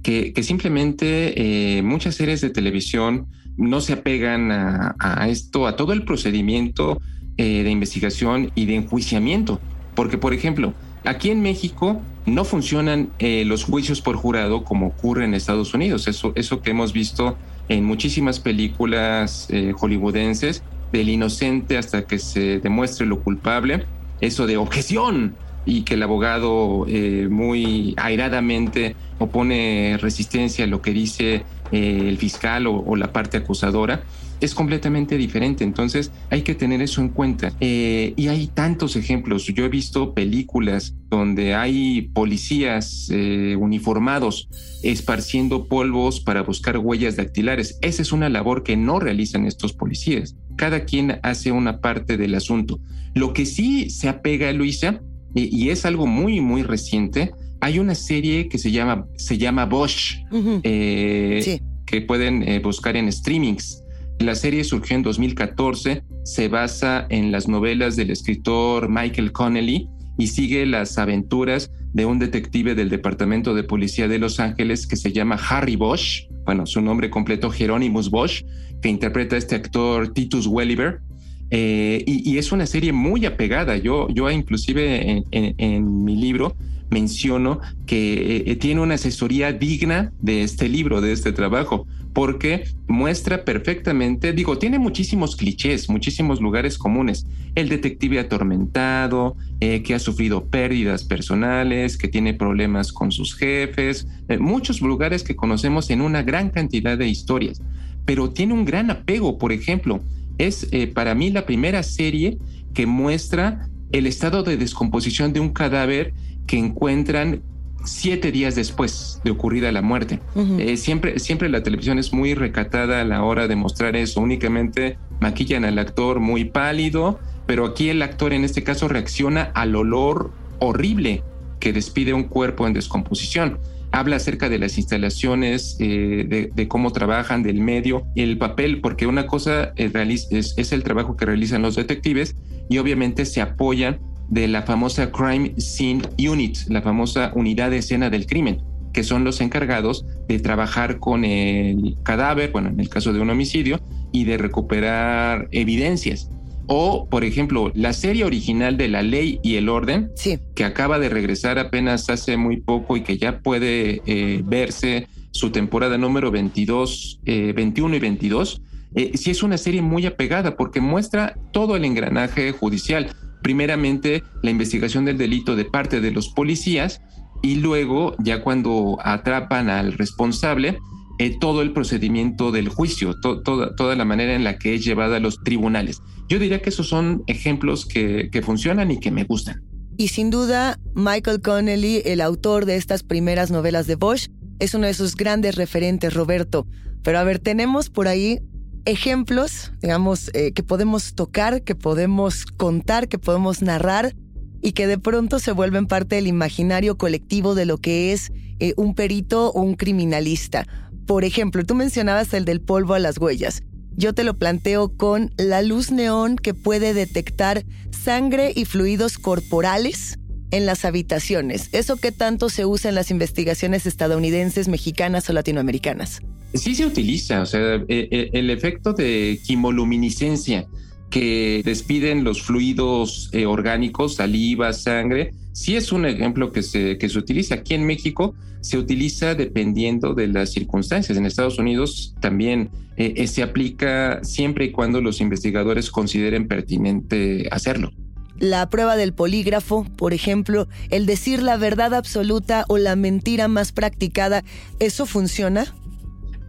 que, 0.03 0.33
simplemente 0.41 1.77
eh, 1.77 1.81
muchas 1.81 2.15
series 2.15 2.39
de 2.39 2.49
televisión 2.49 3.27
no 3.57 3.81
se 3.81 3.93
apegan 3.93 4.51
a, 4.51 5.27
esto, 5.29 5.67
a 5.67 5.75
todo 5.75 5.93
el 5.93 6.03
procedimiento 6.03 7.01
eh, 7.37 7.63
de 7.63 7.69
investigación 7.69 8.51
y 8.55 8.65
de 8.65 8.75
enjuiciamiento. 8.75 9.59
Porque, 9.95 10.17
por 10.17 10.33
ejemplo, 10.33 10.73
aquí 11.03 11.31
en 11.31 11.41
México 11.41 12.01
no 12.25 12.45
funcionan 12.45 13.09
eh, 13.19 13.45
los 13.45 13.63
juicios 13.63 14.01
por 14.01 14.15
jurado 14.15 14.63
como 14.63 14.87
ocurre 14.87 15.25
en 15.25 15.33
Estados 15.33 15.73
Unidos. 15.73 16.07
Eso, 16.07 16.33
eso 16.35 16.61
que 16.61 16.71
hemos 16.71 16.93
visto 16.93 17.37
en 17.69 17.83
muchísimas 17.83 18.39
películas 18.39 19.47
eh, 19.49 19.73
hollywoodenses, 19.75 20.63
del 20.91 21.09
inocente 21.09 21.77
hasta 21.77 22.03
que 22.03 22.19
se 22.19 22.59
demuestre 22.59 23.05
lo 23.05 23.19
culpable. 23.21 23.85
Eso 24.21 24.47
de 24.47 24.57
objeción, 24.57 25.35
y 25.67 25.81
que 25.81 25.95
el 25.95 26.03
abogado 26.03 26.85
eh, 26.87 27.27
muy 27.29 27.93
airadamente 27.97 28.95
opone 29.19 29.97
resistencia 30.01 30.63
a 30.63 30.67
lo 30.67 30.81
que 30.81 30.91
dice 30.91 31.43
eh, 31.71 32.05
el 32.07 32.17
fiscal 32.17 32.67
o, 32.67 32.95
la 32.95 33.11
parte 33.11 33.37
acusadora. 33.37 34.03
es 34.39 34.53
completamente 34.53 35.17
diferente. 35.17 35.63
Entonces 35.63 36.11
hay 36.29 36.43
que 36.43 36.53
tener 36.53 36.81
eso 36.81 37.01
en 37.01 37.09
cuenta. 37.09 37.53
Eh, 37.59 38.13
y 38.15 38.27
hay 38.27 38.47
tantos 38.47 38.95
ejemplos. 38.95 39.45
Yo 39.45 39.65
he 39.65 39.69
visto 39.69 40.13
películas 40.13 40.93
donde 41.09 41.55
hay 41.55 42.03
policías 42.13 43.09
eh, 43.11 43.55
uniformados 43.59 44.47
esparciendo 44.83 45.67
polvos 45.67 46.19
para 46.19 46.43
buscar 46.43 46.77
huellas 46.77 47.15
dactilares. 47.15 47.79
Esa 47.81 48.01
es 48.01 48.11
una 48.11 48.29
labor 48.29 48.63
que 48.63 48.77
no 48.77 48.99
realizan 48.99 49.45
estos 49.45 49.73
policías. 49.73 50.35
Cada 50.55 50.85
quien 50.85 51.19
hace 51.23 51.51
una 51.51 51.81
parte 51.81 52.17
del 52.17 52.35
asunto. 52.35 52.79
Lo 53.15 53.33
que 53.33 53.45
sí 53.45 53.89
se 53.89 54.09
apega, 54.09 54.51
Luisa, 54.53 55.01
y 55.33 55.69
es 55.69 55.85
algo 55.85 56.07
muy, 56.07 56.41
muy 56.41 56.63
reciente, 56.63 57.31
hay 57.61 57.79
una 57.79 57.95
serie 57.95 58.49
que 58.49 58.57
se 58.57 58.71
llama, 58.71 59.07
se 59.15 59.37
llama 59.37 59.65
Bosch, 59.65 60.17
eh, 60.63 61.59
que 61.85 62.01
pueden 62.01 62.43
eh, 62.43 62.59
buscar 62.59 62.95
en 62.97 63.11
streamings. 63.11 63.83
La 64.19 64.35
serie 64.35 64.63
surgió 64.63 64.95
en 64.95 65.03
2014, 65.03 66.03
se 66.23 66.47
basa 66.47 67.05
en 67.09 67.31
las 67.31 67.47
novelas 67.47 67.95
del 67.95 68.09
escritor 68.09 68.89
Michael 68.89 69.31
Connelly 69.31 69.87
y 70.17 70.27
sigue 70.27 70.65
las 70.65 70.97
aventuras 70.97 71.71
de 71.93 72.05
un 72.05 72.19
detective 72.19 72.75
del 72.75 72.89
Departamento 72.89 73.53
de 73.53 73.63
Policía 73.63 74.07
de 74.07 74.17
Los 74.17 74.39
Ángeles 74.39 74.87
que 74.87 74.95
se 74.95 75.11
llama 75.11 75.35
Harry 75.49 75.75
Bosch, 75.75 76.27
bueno, 76.45 76.65
su 76.65 76.81
nombre 76.81 77.09
completo 77.09 77.51
Hieronymus 77.51 78.09
Bosch, 78.09 78.43
que 78.81 78.89
interpreta 78.89 79.35
a 79.35 79.39
este 79.39 79.55
actor 79.55 80.13
Titus 80.13 80.47
Welliver. 80.47 81.01
Eh, 81.49 82.03
y, 82.05 82.37
es 82.37 82.51
una 82.51 82.65
serie 82.65 82.91
muy 82.91 83.25
apegada. 83.25 83.77
Yo, 83.77 84.09
yo 84.09 84.29
inclusive 84.29 85.23
en 85.31 86.03
mi 86.03 86.15
libro 86.15 86.57
menciono 86.89 87.59
que 87.85 88.43
eh, 88.45 88.55
tiene 88.55 88.81
una 88.81 88.95
asesoría 88.95 89.53
digna 89.53 90.11
de 90.21 90.43
este 90.43 90.69
libro, 90.69 91.01
de 91.01 91.11
este 91.11 91.31
trabajo, 91.31 91.85
porque 92.13 92.63
muestra 92.87 93.45
perfectamente, 93.45 94.33
digo, 94.33 94.57
tiene 94.57 94.79
muchísimos 94.79 95.35
clichés, 95.35 95.89
muchísimos 95.89 96.41
lugares 96.41 96.77
comunes. 96.77 97.27
El 97.55 97.69
detective 97.69 98.19
atormentado, 98.19 99.35
eh, 99.59 99.83
que 99.83 99.93
ha 99.93 99.99
sufrido 99.99 100.45
pérdidas 100.45 101.03
personales, 101.03 101.97
que 101.97 102.07
tiene 102.07 102.33
problemas 102.33 102.91
con 102.91 103.11
sus 103.11 103.35
jefes, 103.35 104.07
eh, 104.29 104.37
muchos 104.39 104.81
lugares 104.81 105.23
que 105.23 105.35
conocemos 105.35 105.89
en 105.89 106.01
una 106.01 106.23
gran 106.23 106.49
cantidad 106.49 106.97
de 106.97 107.07
historias, 107.07 107.61
pero 108.05 108.31
tiene 108.31 108.53
un 108.53 108.65
gran 108.65 108.89
apego, 108.89 109.37
por 109.37 109.51
ejemplo, 109.51 110.01
es 110.37 110.69
para 110.93 111.15
mí 111.15 111.31
la 111.31 111.47
primera 111.47 111.81
serie 111.81 112.37
que 112.75 112.85
muestra 112.85 113.67
el 113.91 114.05
estado 114.05 114.43
de 114.43 114.57
descomposición 114.57 115.33
de 115.33 115.39
un 115.39 115.49
cadáver 115.49 116.13
que 116.47 116.57
encuentran 116.57 117.43
siete 117.87 118.31
días 118.31 118.55
después 118.55 119.21
de 119.23 119.31
ocurrida 119.31 119.71
la 119.71 119.81
muerte. 119.81 120.19
Eh, 120.59 120.77
siempre, 120.77 121.19
siempre 121.19 121.49
la 121.49 121.63
televisión 121.63 121.99
es 121.99 122.13
muy 122.13 122.33
recatada 122.33 123.01
a 123.01 123.03
la 123.03 123.23
hora 123.23 123.47
de 123.47 123.55
mostrar 123.55 123.95
eso. 123.95 124.21
Únicamente 124.21 124.97
maquillan 125.19 125.65
al 125.65 125.79
actor 125.79 126.19
muy 126.19 126.45
pálido, 126.45 127.19
pero 127.45 127.65
aquí 127.65 127.89
el 127.89 128.01
actor 128.01 128.33
en 128.33 128.43
este 128.43 128.63
caso 128.63 128.87
reacciona 128.87 129.43
al 129.53 129.75
olor 129.75 130.31
horrible 130.59 131.23
que 131.59 131.73
despide 131.73 132.13
un 132.13 132.23
cuerpo 132.23 132.67
en 132.67 132.73
descomposición. 132.73 133.59
Habla 133.91 134.17
acerca 134.17 134.49
de 134.49 134.59
las 134.59 134.77
instalaciones, 134.77 135.77
eh, 135.79 136.51
de, 136.53 136.67
cómo 136.67 136.91
trabajan, 136.91 137.41
del 137.41 137.61
medio, 137.61 138.05
el 138.15 138.37
papel, 138.37 138.81
porque 138.81 139.07
una 139.07 139.27
cosa 139.27 139.71
es, 139.77 140.27
es 140.31 140.71
el 140.73 140.83
trabajo 140.83 141.15
que 141.15 141.25
realizan 141.25 141.61
los 141.61 141.75
detectives 141.75 142.35
y 142.69 142.79
obviamente 142.79 143.25
se 143.25 143.39
apoyan 143.41 143.99
de 144.29 144.47
la 144.47 144.63
famosa 144.63 145.11
Crime 145.11 145.53
Scene 145.57 146.01
Unit, 146.17 146.57
la 146.67 146.81
famosa 146.81 147.31
unidad 147.35 147.71
de 147.71 147.77
escena 147.77 148.09
del 148.09 148.25
crimen, 148.25 148.61
que 148.93 149.03
son 149.03 149.23
los 149.23 149.41
encargados 149.41 150.05
de 150.27 150.39
trabajar 150.39 150.99
con 150.99 151.23
el 151.23 151.95
cadáver, 152.03 152.51
bueno, 152.51 152.69
en 152.69 152.79
el 152.79 152.89
caso 152.89 153.13
de 153.13 153.19
un 153.19 153.29
homicidio, 153.29 153.79
y 154.11 154.23
de 154.23 154.37
recuperar 154.37 155.47
evidencias. 155.51 156.29
O, 156.67 157.07
por 157.09 157.23
ejemplo, 157.23 157.71
la 157.75 157.93
serie 157.93 158.25
original 158.25 158.75
de 158.75 158.89
La 158.89 159.01
Ley 159.01 159.39
y 159.41 159.55
el 159.55 159.69
Orden, 159.69 160.11
que 160.53 160.65
acaba 160.65 160.99
de 160.99 161.07
regresar 161.07 161.59
apenas 161.59 162.09
hace 162.09 162.35
muy 162.35 162.57
poco 162.57 162.97
y 162.97 163.01
que 163.01 163.17
ya 163.17 163.39
puede 163.39 164.01
eh, 164.05 164.41
verse 164.43 165.07
su 165.31 165.51
temporada 165.51 165.97
número 165.97 166.29
22, 166.29 167.21
21 167.23 167.93
eh, 167.93 167.97
y 167.97 167.99
22, 167.99 168.61
eh, 168.95 169.11
sí 169.15 169.31
es 169.31 169.43
una 169.43 169.57
serie 169.57 169.81
muy 169.81 170.05
apegada 170.05 170.57
porque 170.57 170.81
muestra 170.81 171.37
todo 171.51 171.75
el 171.75 171.85
engranaje 171.85 172.51
judicial 172.51 173.11
primeramente 173.41 174.23
la 174.41 174.51
investigación 174.51 175.05
del 175.05 175.17
delito 175.17 175.55
de 175.55 175.65
parte 175.65 176.01
de 176.01 176.11
los 176.11 176.29
policías 176.29 177.01
y 177.41 177.55
luego, 177.55 178.15
ya 178.19 178.41
cuando 178.41 178.97
atrapan 179.03 179.69
al 179.69 179.93
responsable, 179.93 180.79
eh, 181.19 181.37
todo 181.39 181.61
el 181.61 181.73
procedimiento 181.73 182.51
del 182.51 182.69
juicio, 182.69 183.15
toda, 183.21 183.95
la 183.95 184.05
manera 184.05 184.35
en 184.35 184.43
la 184.43 184.57
que 184.57 184.75
es 184.75 184.85
llevada 184.85 185.17
a 185.17 185.19
los 185.19 185.43
tribunales. 185.43 186.01
Yo 186.29 186.39
diría 186.39 186.61
que 186.61 186.69
esos 186.69 186.87
son 186.87 187.23
ejemplos 187.27 187.85
que, 187.85 188.29
que 188.31 188.41
funcionan 188.41 188.91
y 188.91 188.99
que 188.99 189.11
me 189.11 189.23
gustan. 189.23 189.63
Y 189.97 190.09
sin 190.09 190.29
duda, 190.29 190.79
Michael 190.93 191.41
Connelly, 191.41 192.03
el 192.05 192.21
autor 192.21 192.65
de 192.65 192.75
estas 192.75 193.01
primeras 193.01 193.49
novelas 193.49 193.87
de 193.87 193.95
Bosch, 193.95 194.27
es 194.59 194.75
uno 194.75 194.85
de 194.85 194.93
sus 194.93 195.15
grandes 195.15 195.55
referentes, 195.55 196.13
Roberto. 196.13 196.67
Pero 197.03 197.19
a 197.19 197.23
ver, 197.23 197.39
tenemos 197.39 197.89
por 197.89 198.07
ahí 198.07 198.39
ejemplos, 198.87 199.73
digamos, 199.81 200.31
eh, 200.33 200.53
que 200.53 200.63
podemos 200.63 201.13
tocar, 201.13 201.61
que 201.63 201.75
podemos 201.75 202.45
contar, 202.45 203.09
que 203.09 203.19
podemos 203.19 203.61
narrar 203.61 204.15
y 204.61 204.71
que 204.71 204.87
de 204.87 204.97
pronto 204.97 205.39
se 205.39 205.51
vuelven 205.51 205.87
parte 205.87 206.15
del 206.15 206.27
imaginario 206.27 206.97
colectivo 206.97 207.53
de 207.53 207.65
lo 207.65 207.77
que 207.77 208.13
es 208.13 208.31
eh, 208.59 208.73
un 208.77 208.95
perito 208.95 209.51
o 209.51 209.61
un 209.61 209.75
criminalista. 209.75 210.65
Por 211.05 211.25
ejemplo, 211.25 211.65
tú 211.65 211.75
mencionabas 211.75 212.33
el 212.33 212.45
del 212.45 212.61
polvo 212.61 212.93
a 212.93 212.99
las 212.99 213.17
huellas. 213.17 213.61
Yo 213.95 214.13
te 214.13 214.23
lo 214.23 214.37
planteo 214.37 214.95
con 214.95 215.33
la 215.37 215.61
luz 215.61 215.91
neón 215.91 216.37
que 216.37 216.53
puede 216.53 216.93
detectar 216.93 217.65
sangre 217.91 218.53
y 218.55 218.65
fluidos 218.65 219.17
corporales 219.17 220.17
en 220.51 220.65
las 220.65 220.85
habitaciones. 220.85 221.69
¿Eso 221.73 221.97
qué 221.97 222.11
tanto 222.11 222.49
se 222.49 222.65
usa 222.65 222.89
en 222.89 222.95
las 222.95 223.11
investigaciones 223.11 223.85
estadounidenses, 223.85 224.69
mexicanas 224.69 225.29
o 225.29 225.33
latinoamericanas? 225.33 226.21
Sí 226.53 226.75
se 226.75 226.85
utiliza, 226.85 227.41
o 227.41 227.45
sea, 227.45 227.75
eh, 227.75 227.85
eh, 227.87 228.29
el 228.33 228.49
efecto 228.49 228.93
de 228.93 229.39
quimoluminiscencia 229.45 230.65
que 231.09 231.61
despiden 231.63 232.23
los 232.23 232.41
fluidos 232.41 233.29
eh, 233.31 233.45
orgánicos, 233.45 234.15
saliva, 234.15 234.73
sangre, 234.73 235.33
sí 235.53 235.75
es 235.75 235.91
un 235.91 236.05
ejemplo 236.05 236.51
que 236.51 236.63
se, 236.63 236.97
que 236.97 237.09
se 237.09 237.19
utiliza. 237.19 237.55
Aquí 237.55 237.73
en 237.73 237.85
México 237.85 238.33
se 238.61 238.77
utiliza 238.77 239.35
dependiendo 239.35 240.13
de 240.13 240.27
las 240.27 240.51
circunstancias. 240.51 241.17
En 241.17 241.25
Estados 241.25 241.59
Unidos 241.59 242.15
también 242.19 242.69
se 242.97 243.43
aplica 243.43 244.23
siempre 244.23 244.65
y 244.65 244.71
cuando 244.71 245.01
los 245.01 245.21
investigadores 245.21 245.91
consideren 245.91 246.47
pertinente 246.47 247.47
hacerlo. 247.51 247.91
La 248.39 248.69
prueba 248.69 248.95
del 248.95 249.13
polígrafo, 249.13 249.85
por 249.95 250.13
ejemplo, 250.13 250.67
el 250.89 251.05
decir 251.05 251.41
la 251.41 251.57
verdad 251.57 251.93
absoluta 251.93 252.65
o 252.67 252.77
la 252.77 252.95
mentira 252.95 253.47
más 253.47 253.71
practicada, 253.71 254.43
¿eso 254.79 255.05
funciona? 255.07 255.73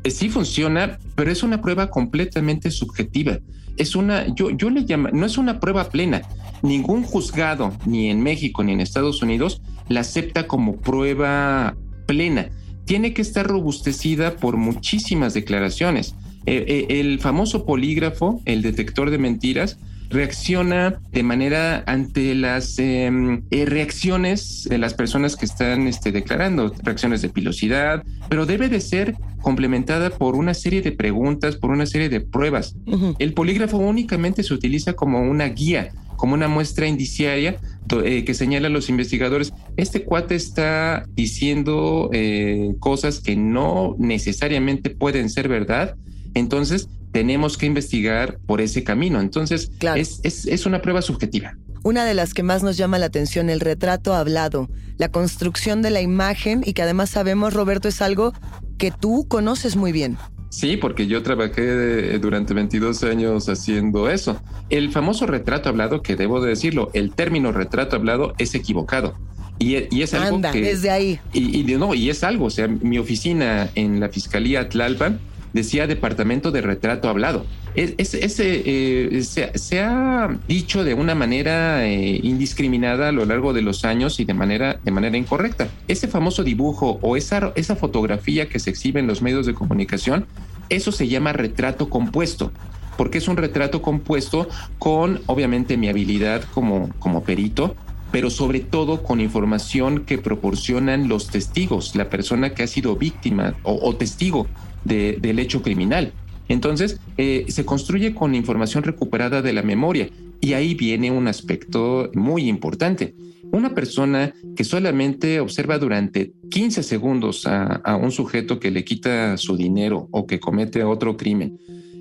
Eh, 0.09 0.11
sí 0.11 0.31
funciona, 0.31 0.99
pero 1.15 1.31
es 1.31 1.43
una 1.43 1.61
prueba 1.61 1.91
completamente 1.91 2.71
subjetiva. 2.71 3.41
Es 3.77 3.95
una, 3.95 4.27
yo, 4.35 4.49
yo 4.49 4.71
le 4.71 4.81
llamo, 4.81 5.11
no 5.13 5.27
es 5.27 5.37
una 5.37 5.61
prueba 5.61 5.91
plena. 5.91 6.23
Ningún 6.63 7.03
juzgado, 7.03 7.75
ni 7.85 8.09
en 8.09 8.23
México 8.23 8.65
ni 8.65 8.73
en 8.73 8.81
Estados 8.81 9.21
Unidos, 9.21 9.61
la 9.89 10.01
acepta 10.01 10.47
como 10.47 10.77
prueba 10.77 11.77
plena. 12.07 12.49
Tiene 12.87 13.13
que 13.13 13.21
estar 13.21 13.47
robustecida 13.47 14.37
por 14.37 14.57
muchísimas 14.57 15.35
declaraciones. 15.35 16.15
Eh, 16.47 16.65
eh, 16.67 17.01
el 17.01 17.21
famoso 17.21 17.67
polígrafo, 17.67 18.41
el 18.47 18.63
detector 18.63 19.11
de 19.11 19.19
mentiras, 19.19 19.79
reacciona 20.09 21.01
de 21.13 21.23
manera 21.23 21.83
ante 21.87 22.35
las 22.35 22.79
em, 22.79 23.43
eh, 23.51 23.67
reacciones 23.67 24.67
de 24.69 24.79
las 24.79 24.95
personas 24.95 25.37
que 25.37 25.45
están 25.45 25.87
este, 25.87 26.13
declarando, 26.13 26.73
reacciones 26.83 27.23
de 27.23 27.29
pilosidad, 27.29 28.03
pero 28.29 28.47
debe 28.47 28.69
de 28.69 28.81
ser 28.81 29.17
complementada 29.41 30.11
por 30.11 30.35
una 30.35 30.55
serie 30.55 30.83
de 30.83 30.93
preguntas, 30.93 31.57
por 31.57 31.71
una 31.71 31.87
serie 31.87 32.09
de 32.09 32.21
pruebas. 32.21 32.75
El 33.19 33.35
polígrafo 33.35 33.79
únicamente 33.79 34.43
se 34.43 34.55
utiliza 34.55 34.95
como 34.95 35.23
una 35.23 35.47
guía, 35.47 35.93
como 36.17 36.35
una 36.35 36.49
muestra 36.49 36.87
indiciaria 36.87 37.57
eh, 38.05 38.25
que 38.25 38.35
señala 38.35 38.67
a 38.67 38.71
los 38.71 38.89
investigadores, 38.89 39.53
este 39.77 40.03
cuate 40.03 40.35
está 40.35 41.07
diciendo 41.15 42.11
eh, 42.13 42.75
cosas 42.81 43.21
que 43.21 43.37
no 43.37 43.95
necesariamente 43.99 44.91
pueden 44.91 45.31
ser 45.31 45.49
verdad, 45.49 45.97
entonces 46.39 46.89
tenemos 47.13 47.57
que 47.57 47.67
investigar 47.67 48.39
por 48.47 48.61
ese 48.61 48.85
camino. 48.85 49.21
Entonces, 49.21 49.71
es, 49.97 50.67
una 50.67 50.83
prueba 50.83 51.03
subjetiva. 51.03 51.57
Una 51.83 52.05
de 52.05 52.15
las 52.15 52.35
que 52.35 52.43
más 52.43 52.63
nos 52.63 52.77
llama 52.77 52.99
la 52.99 53.07
atención, 53.07 53.51
el 53.51 53.61
retrato 53.61 54.15
hablado, 54.15 54.69
la 54.99 55.11
construcción 55.11 55.81
de 55.81 55.91
la 55.91 56.01
imagen 56.01 56.63
y 56.65 56.73
que 56.73 56.83
además 56.83 57.11
sabemos, 57.11 57.55
Roberto, 57.55 57.89
es 57.89 58.03
algo 58.03 58.33
que 58.79 58.91
tú 58.91 59.27
conoces 59.29 59.77
muy 59.77 59.93
bien. 59.93 60.19
Sí, 60.51 60.77
porque 60.77 61.07
yo 61.07 61.23
trabajé 61.23 62.19
durante 62.19 62.55
22 62.55 63.05
años 63.05 63.49
haciendo 63.49 64.09
eso. 64.09 64.41
El 64.71 64.91
famoso 64.91 65.27
retrato 65.27 65.69
hablado, 65.69 66.03
que 66.03 66.17
debo 66.17 66.41
de 66.41 66.51
decirlo, 66.51 66.91
el 66.95 67.13
término 67.13 67.53
retrato 67.53 67.97
hablado 67.97 68.35
es 68.39 68.55
equivocado. 68.55 69.15
Y, 69.59 69.75
es 70.01 70.15
algo 70.15 70.37
Anda, 70.37 70.53
que... 70.53 70.61
desde 70.61 70.91
ahí. 70.91 71.21
Y, 71.33 71.65
no, 71.75 71.95
y 71.95 72.11
es 72.11 72.23
algo, 72.23 72.47
o 72.47 72.51
sea, 72.51 72.69
mi 72.69 72.99
oficina 72.99 73.69
en 73.75 73.99
la 73.99 74.09
Fiscalía 74.09 74.69
Tlalpan 74.69 75.19
decía 75.53 75.87
departamento 75.87 76.51
de 76.51 76.61
retrato 76.61 77.09
hablado. 77.09 77.47
Es, 77.75 78.15
eh, 78.15 79.23
se, 79.23 79.81
ha 79.81 80.37
dicho 80.49 80.85
de 80.85 80.95
una 80.95 81.15
manera 81.15 81.87
eh, 81.87 82.21
indiscriminada 82.23 83.09
a 83.09 83.13
lo 83.13 83.25
largo 83.25 83.53
de 83.53 83.63
los 83.63 83.85
años 83.85 84.19
y 84.21 84.25
de 84.25 84.35
manera, 84.35 84.81
de 84.83 84.91
manera 84.91 85.17
incorrecta. 85.17 85.69
Ese 85.87 86.09
famoso 86.09 86.43
dibujo 86.43 86.99
o 87.03 87.17
esa, 87.17 87.53
esa 87.55 87.77
fotografía 87.77 88.49
que 88.49 88.59
se 88.59 88.71
exhibe 88.71 89.01
en 89.01 89.07
los 89.07 89.23
medios 89.23 89.47
de 89.47 89.55
comunicación, 89.55 90.27
eso 90.69 90.93
se 90.93 91.09
llama 91.09 91.33
retrato 91.33 91.89
compuesto 91.89 92.53
porque 92.97 93.19
es 93.19 93.29
un 93.29 93.37
retrato 93.37 93.81
compuesto 93.81 94.49
con, 94.81 95.21
obviamente, 95.27 95.77
mi 95.77 95.89
habilidad 95.89 96.43
como, 96.53 96.91
como 96.99 97.23
perito, 97.23 97.77
pero 98.11 98.31
sobre 98.31 98.61
todo 98.61 99.03
con 99.03 99.21
información 99.21 100.05
que 100.05 100.19
proporcionan 100.19 101.09
los 101.09 101.29
testigos, 101.29 101.95
la 101.95 102.09
persona 102.09 102.55
que 102.55 102.63
ha 102.63 102.67
sido 102.67 102.97
víctima 102.97 103.55
o, 103.63 103.95
testigo 103.95 104.47
del 104.89 105.39
hecho 105.39 105.63
criminal. 105.63 106.13
Entonces, 106.49 106.99
eh, 107.19 107.45
se 107.49 107.65
construye 107.65 108.15
con 108.15 108.35
información 108.35 108.83
recuperada 108.83 109.43
de 109.43 109.53
la 109.53 109.63
memoria 109.63 110.09
y 110.41 110.55
ahí 110.55 110.75
viene 110.75 111.11
un 111.11 111.29
aspecto 111.29 112.11
muy 112.15 112.49
importante. 112.49 113.15
Una 113.53 113.75
persona 113.75 114.35
que 114.57 114.65
solamente 114.65 115.41
observa 115.41 115.79
durante 115.79 116.33
15 116.51 116.83
segundos 116.83 117.47
a 117.47 117.97
un 117.97 118.11
sujeto 118.11 118.59
que 118.59 118.71
le 118.71 118.85
quita 118.85 119.37
su 119.37 119.57
dinero 119.57 120.09
o 120.11 120.27
que 120.27 120.41
comete 120.41 120.85
otro 120.85 121.17
crimen, 121.17 121.59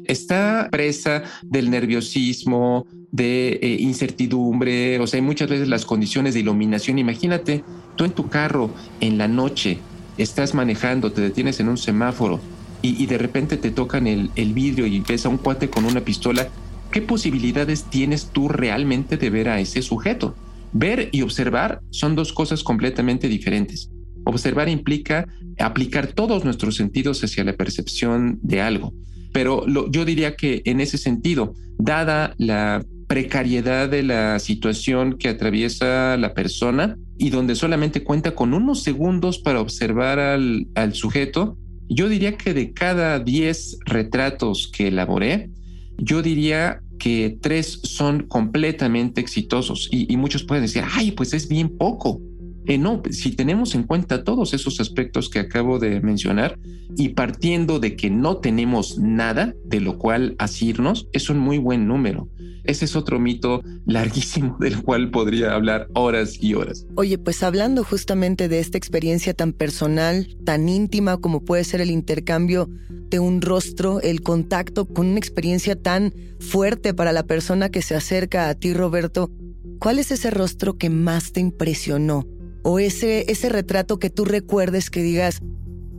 está 0.08 0.70
presa 0.72 1.24
del 1.44 1.70
nerviosismo, 1.70 2.86
de 3.12 3.60
eh, 3.62 3.78
incertidumbre, 3.80 5.00
o 5.00 5.08
sea, 5.08 5.22
muchas 5.22 5.50
veces 5.50 5.68
las 5.68 5.86
condiciones 5.86 6.34
de 6.34 6.42
iluminación. 6.42 7.00
Imagínate, 7.00 7.64
tú 7.96 8.06
en 8.06 8.12
tu 8.12 8.28
carro 8.28 8.70
en 9.00 9.18
la 9.18 9.28
noche 9.28 9.80
estás 10.18 10.54
manejando, 10.54 11.12
te 11.12 11.22
detienes 11.22 11.60
en 11.60 11.70
un 11.70 11.78
semáforo 11.78 12.40
y, 12.82 13.06
de 13.06 13.18
repente 13.18 13.58
te 13.58 13.72
tocan 13.72 14.08
el, 14.08 14.30
el, 14.36 14.54
vidrio 14.54 14.86
y 14.86 15.00
ves 15.00 15.26
a 15.26 15.30
un 15.30 15.38
cuate 15.38 15.70
con 15.70 15.86
una 15.86 16.02
pistola. 16.02 16.48
¿Qué 16.92 17.02
posibilidades 17.02 17.86
tienes 17.86 18.28
tú 18.28 18.48
realmente 18.48 19.18
de 19.18 19.30
ver 19.30 19.50
a 19.50 19.60
ese 19.60 19.82
sujeto? 19.82 20.36
Ver 20.74 21.10
y 21.12 21.22
observar 21.22 21.82
son 21.90 22.16
dos 22.16 22.34
cosas 22.34 22.64
completamente 22.64 23.28
diferentes. 23.28 23.90
Observar 24.26 24.70
implica 24.70 25.28
aplicar 25.60 26.08
todos 26.08 26.44
nuestros 26.46 26.76
sentidos 26.76 27.24
hacia 27.24 27.44
la 27.44 27.54
percepción 27.54 28.40
de 28.42 28.62
algo. 28.62 28.94
Pero 29.34 29.66
yo 29.90 30.06
diría 30.06 30.36
que 30.36 30.62
en 30.66 30.82
ese 30.82 30.98
sentido, 30.98 31.54
dada 31.78 32.34
la 32.38 32.84
precariedad 33.08 33.88
de 33.88 34.04
la 34.04 34.40
situación 34.40 35.18
que 35.18 35.30
atraviesa 35.30 36.18
la 36.18 36.34
persona 36.34 36.98
y 37.18 37.30
donde 37.30 37.56
solamente 37.56 38.04
cuenta 38.04 38.36
con 38.36 38.54
unos 38.54 38.84
segundos 38.84 39.40
para 39.40 39.62
observar 39.62 40.20
al, 40.20 40.68
sujeto, 40.94 41.58
yo 41.90 42.10
diría 42.10 42.38
que 42.38 42.54
de 42.54 42.74
cada 42.74 43.20
10 43.20 43.80
retratos 43.86 44.70
que 44.72 44.88
elaboré, 44.88 45.50
yo 45.98 46.22
diría 46.22 46.82
que 47.00 47.38
tres 47.42 47.80
son 47.84 48.24
completamente 48.28 49.22
exitosos 49.22 49.88
y, 49.92 50.12
y 50.12 50.18
muchos 50.18 50.44
pueden 50.44 50.64
decir, 50.64 50.84
ay, 50.92 51.12
pues 51.12 51.34
es 51.34 51.48
bien 51.48 51.70
poco. 51.78 52.20
Eh, 52.68 52.78
no, 52.78 53.02
si 53.12 53.32
tenemos 53.32 53.76
en 53.76 53.84
cuenta 53.84 54.26
todos 54.26 54.54
esos 54.54 54.82
aspectos 54.82 55.30
que 55.30 55.40
acabo 55.40 55.80
de 55.80 56.02
mencionar 56.02 56.60
y 56.98 57.10
partiendo 57.10 57.80
de 57.80 57.96
que 57.96 58.10
no 58.10 58.38
tenemos 58.38 59.00
nada 59.00 59.56
de 59.64 59.80
lo 59.80 59.98
cual 59.98 60.36
asirnos, 60.38 61.08
es 61.14 61.30
un 61.30 61.40
muy 61.40 61.60
buen 61.60 61.88
número. 61.88 62.28
Ese 62.66 62.84
es 62.84 62.98
otro 62.98 63.22
mito 63.22 63.64
larguísimo 63.86 64.58
del 64.60 64.84
cual 64.84 65.12
podría 65.12 65.54
hablar 65.54 65.88
horas 65.94 66.38
y 66.44 66.56
horas. 66.56 66.86
Oye, 66.96 67.18
pues 67.18 67.42
hablando 67.42 67.86
justamente 67.86 68.50
de 68.50 68.60
esta 68.60 68.78
experiencia 68.78 69.34
tan 69.34 69.54
personal, 69.54 70.38
tan 70.44 70.68
íntima 70.68 71.18
como 71.18 71.46
puede 71.46 71.64
ser 71.64 71.80
el 71.80 71.90
intercambio 71.90 72.70
de 72.90 73.20
un 73.20 73.42
rostro, 73.42 74.02
el 74.02 74.22
contacto 74.22 74.86
con 74.86 75.08
una 75.08 75.20
experiencia 75.20 75.82
tan 75.82 76.14
fuerte 76.42 76.94
para 76.94 77.14
la 77.14 77.24
persona 77.24 77.70
que 77.70 77.82
se 77.82 77.96
acerca 77.96 78.50
a 78.50 78.56
ti, 78.56 78.74
Roberto, 78.74 79.32
¿cuál 79.80 80.00
es 80.00 80.12
ese 80.12 80.32
rostro 80.32 80.78
que 80.78 80.90
más 80.90 81.32
te 81.32 81.40
impresionó? 81.40 82.28
O 82.70 82.80
ese, 82.80 83.32
ese 83.32 83.48
retrato 83.48 83.98
que 83.98 84.10
tú 84.10 84.26
recuerdes 84.26 84.90
que 84.90 85.02
digas, 85.02 85.40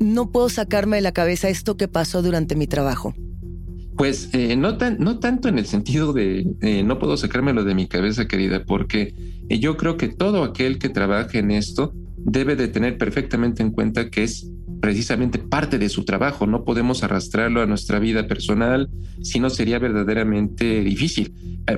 no 0.01 0.31
puedo 0.31 0.51
sacarme 0.51 0.97
de 0.97 1.03
la 1.03 1.13
cabeza 1.13 1.49
esto 1.49 1.79
que 1.79 1.89
pasó 1.89 2.21
durante 2.21 2.57
mi 2.57 2.67
trabajo? 2.67 3.15
Pues 3.97 4.29
eh, 4.35 4.55
no, 4.55 4.77
tan, 4.77 4.99
no 4.99 5.19
tanto 5.19 5.49
en 5.49 5.59
el 5.59 5.65
sentido 5.65 6.13
de 6.13 6.47
eh, 6.61 6.83
no 6.83 6.99
puedo 6.99 7.17
sacármelo 7.17 7.65
de 7.65 7.75
mi 7.75 7.87
cabeza, 7.87 8.29
querida, 8.29 8.67
porque 8.67 9.15
eh, 9.49 9.59
yo 9.59 9.79
creo 9.79 9.97
que 9.97 10.09
todo 10.09 10.45
aquel 10.45 10.79
que 10.79 10.91
trabaje 10.91 11.39
en 11.39 11.53
esto 11.53 11.95
debe 12.19 12.55
de 12.55 12.69
tener 12.69 12.99
perfectamente 12.99 13.63
en 13.63 13.71
cuenta 13.71 14.11
que 14.11 14.25
es 14.25 14.47
precisamente 14.83 15.39
parte 15.39 15.79
de 15.79 15.89
su 15.89 16.05
trabajo. 16.05 16.47
No 16.47 16.65
podemos 16.67 17.03
arrastrarlo 17.03 17.63
a 17.63 17.67
nuestra 17.67 17.99
vida 17.99 18.27
personal, 18.27 18.91
si 19.23 19.41
no 19.41 19.49
sería 19.49 19.79
verdaderamente 19.79 20.83
difícil. 20.83 21.33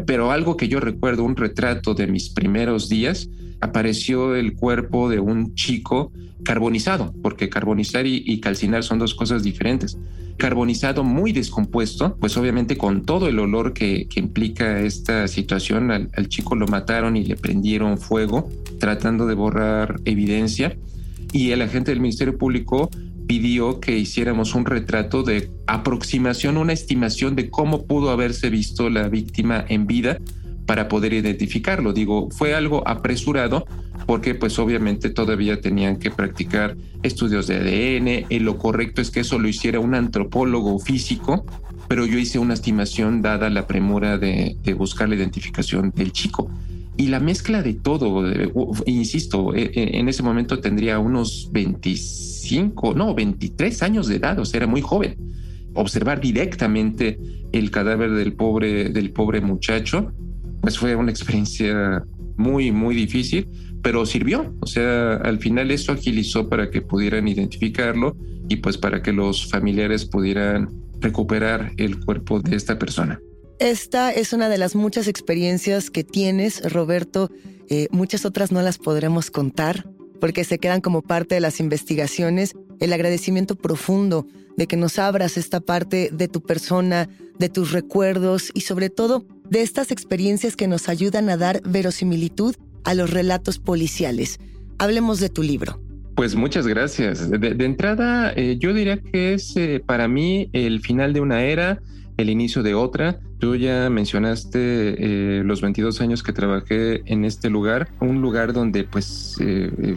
pero 0.05 0.33
algo 0.33 0.57
que 0.57 0.67
yo 0.67 0.81
recuerdo, 0.81 1.23
un 1.23 1.37
retrato 1.37 1.95
de 1.95 2.09
mis 2.09 2.31
primeros 2.31 2.89
días, 2.89 3.29
apareció 3.61 4.35
el 4.35 4.55
cuerpo 4.55 5.09
de 5.09 5.21
un 5.21 5.55
chico 5.55 6.13
carbonizado, 6.43 7.15
porque 7.23 7.49
carbonizar 7.49 8.07
y, 8.07 8.41
calcinar 8.41 8.83
son 8.83 8.99
dos 8.99 9.15
cosas 9.15 9.43
diferentes. 9.43 9.99
Carbonizado 10.37 11.05
muy 11.05 11.33
descompuesto, 11.33 12.17
pues 12.19 12.37
obviamente 12.37 12.79
con 12.79 13.05
todo 13.05 13.29
el 13.29 13.39
olor 13.39 13.75
que, 13.75 14.09
implica 14.17 14.81
esta 14.81 15.29
situación, 15.29 15.91
al, 15.91 16.29
chico 16.29 16.57
lo 16.57 16.67
mataron 16.67 17.17
y 17.17 17.25
le 17.25 17.37
prendieron 17.37 17.99
fuego 17.99 18.49
tratando 18.79 19.27
de 19.27 19.35
borrar 19.35 20.01
evidencia 20.05 20.77
y 21.33 21.51
el 21.51 21.63
agente 21.63 21.91
del 21.91 22.01
Ministerio 22.01 22.37
Público 22.37 22.91
pidió 23.27 23.79
que 23.79 23.97
hiciéramos 23.97 24.55
un 24.55 24.65
retrato 24.65 25.23
de 25.23 25.51
aproximación, 25.67 26.57
una 26.57 26.73
estimación 26.73 27.37
de 27.37 27.49
cómo 27.49 27.87
pudo 27.87 28.11
haberse 28.11 28.51
visto 28.51 28.91
la 28.91 29.09
víctima 29.09 29.65
en 29.69 29.87
vida 29.87 30.19
para 30.71 30.87
poder 30.87 31.13
identificarlo. 31.15 31.93
Digo, 31.93 32.29
fue 32.31 32.55
algo 32.55 32.87
apresurado 32.87 33.67
porque 34.07 34.37
pues 34.37 34.57
obviamente 34.61 35.11
todavía 35.11 35.61
tenían 35.61 35.97
que 35.99 36.13
practicar 36.13 36.77
estudios 37.03 37.49
de 37.49 37.57
ADN 37.57 38.27
y 38.29 38.39
lo 38.39 38.57
correcto 38.57 39.03
es 39.03 39.11
que 39.11 39.19
eso 39.19 39.41
lo 39.41 39.49
hiciera 39.49 39.81
un 39.81 39.97
antropólogo 39.97 40.79
físico, 40.79 41.45
pero 41.89 42.07
yo 42.07 42.19
hice 42.19 42.39
una 42.39 42.55
estimación 42.55 43.21
dada 43.21 43.51
la 43.51 43.67
premura 43.67 44.17
de, 44.17 44.59
buscar 44.79 45.09
la 45.09 45.17
identificación 45.17 45.93
del 45.93 46.13
chico. 46.13 46.49
Y 46.97 47.09
la 47.09 47.19
mezcla 47.19 47.65
de 47.65 47.75
todo, 47.75 48.33
insisto, 48.87 49.53
e, 49.57 49.73
e, 49.75 49.99
en 49.99 50.09
ese 50.09 50.23
momento 50.23 50.61
tendría 50.61 51.01
unos 51.01 51.49
25, 51.51 52.95
no, 52.95 53.13
23 53.13 53.83
años 53.83 54.07
de 54.07 54.15
edad, 54.15 54.39
o 54.39 54.45
sea, 54.45 54.59
era 54.59 54.67
muy 54.69 54.83
joven. 54.83 55.17
Observar 55.75 56.21
directamente 56.21 57.19
el 57.51 57.73
cadáver 57.73 58.13
del 58.13 58.35
pobre, 58.35 58.91
del 58.91 59.11
pobre 59.11 59.41
muchacho 59.41 60.13
pues 60.61 60.79
fue 60.79 60.95
una 60.95 61.11
experiencia 61.11 62.05
muy, 62.37 62.73
muy 62.73 62.95
difícil, 62.95 63.49
pero 63.83 64.07
sirvió. 64.07 64.55
O 64.61 64.67
sea, 64.67 65.15
al 65.17 65.39
final 65.39 65.71
eso 65.71 65.93
agilizó 65.93 66.49
para 66.49 66.71
que 66.71 66.83
pudieran 66.83 67.29
identificarlo 67.29 68.17
y 68.49 68.57
pues 68.57 68.77
para 68.79 69.03
que 69.03 69.13
los 69.13 69.49
familiares 69.49 70.05
pudieran 70.05 70.69
recuperar 71.01 71.73
el 71.77 72.05
cuerpo 72.05 72.41
de 72.41 72.57
esta 72.57 72.79
persona. 72.79 73.21
Esta 73.59 74.11
es 74.11 74.33
una 74.33 74.49
de 74.49 74.59
las 74.59 74.75
muchas 74.75 75.07
experiencias 75.07 75.91
que 75.91 76.03
tienes, 76.03 76.73
Roberto. 76.73 77.31
Eh, 77.69 77.89
muchas 77.91 78.25
otras 78.25 78.53
no 78.53 78.63
las 78.63 78.79
podremos 78.79 79.31
contar 79.31 79.87
porque 80.21 80.45
se 80.45 80.59
quedan 80.59 80.81
como 80.81 81.03
parte 81.03 81.35
de 81.35 81.41
las 81.41 81.61
investigaciones. 81.61 82.55
El 82.81 82.93
agradecimiento 82.93 83.57
profundo 83.57 84.27
de 84.57 84.67
que 84.67 84.77
nos 84.77 84.99
abras 84.99 85.37
esta 85.37 85.61
parte 85.61 86.11
de 86.13 86.29
tu 86.29 86.43
persona, 86.43 87.09
de 87.41 87.49
tus 87.49 87.73
recuerdos 87.73 88.53
y 88.55 88.61
sobre 88.61 88.91
todo 88.91 89.25
de 89.49 89.63
estas 89.63 89.91
experiencias 89.91 90.55
que 90.55 90.69
nos 90.69 90.89
ayudan 90.89 91.31
a 91.31 91.37
dar 91.37 91.63
verosimilitud 91.65 92.55
a 92.85 92.95
los 92.95 93.11
relatos 93.11 93.59
policiales. 93.59 94.39
Hablemos 94.79 95.21
de 95.21 95.31
tu 95.31 95.43
libro. 95.43 95.81
Pues 96.15 96.37
muchas 96.37 96.67
gracias. 96.67 97.31
De, 97.31 97.65
entrada, 97.65 98.33
eh, 98.37 98.59
yo 98.59 98.75
diría 98.75 98.99
que 98.99 99.33
es 99.33 99.57
eh, 99.57 99.83
para 99.85 100.07
mí 100.07 100.51
el 100.53 100.81
final 100.81 101.15
de 101.15 101.21
una 101.21 101.43
era, 101.43 101.81
el 102.19 102.29
inicio 102.29 102.63
de 102.63 102.75
otra. 102.75 103.21
Tú 103.39 103.57
ya 103.57 103.89
mencionaste 103.89 104.59
eh, 104.59 105.43
los 105.43 105.63
22 105.63 105.99
años 106.03 106.23
que 106.23 106.35
trabajé 106.35 107.01
en 107.07 107.25
este 107.25 107.49
lugar, 107.49 107.89
un 108.01 108.21
lugar 108.21 108.53
donde 108.53 108.85
pues 108.85 109.37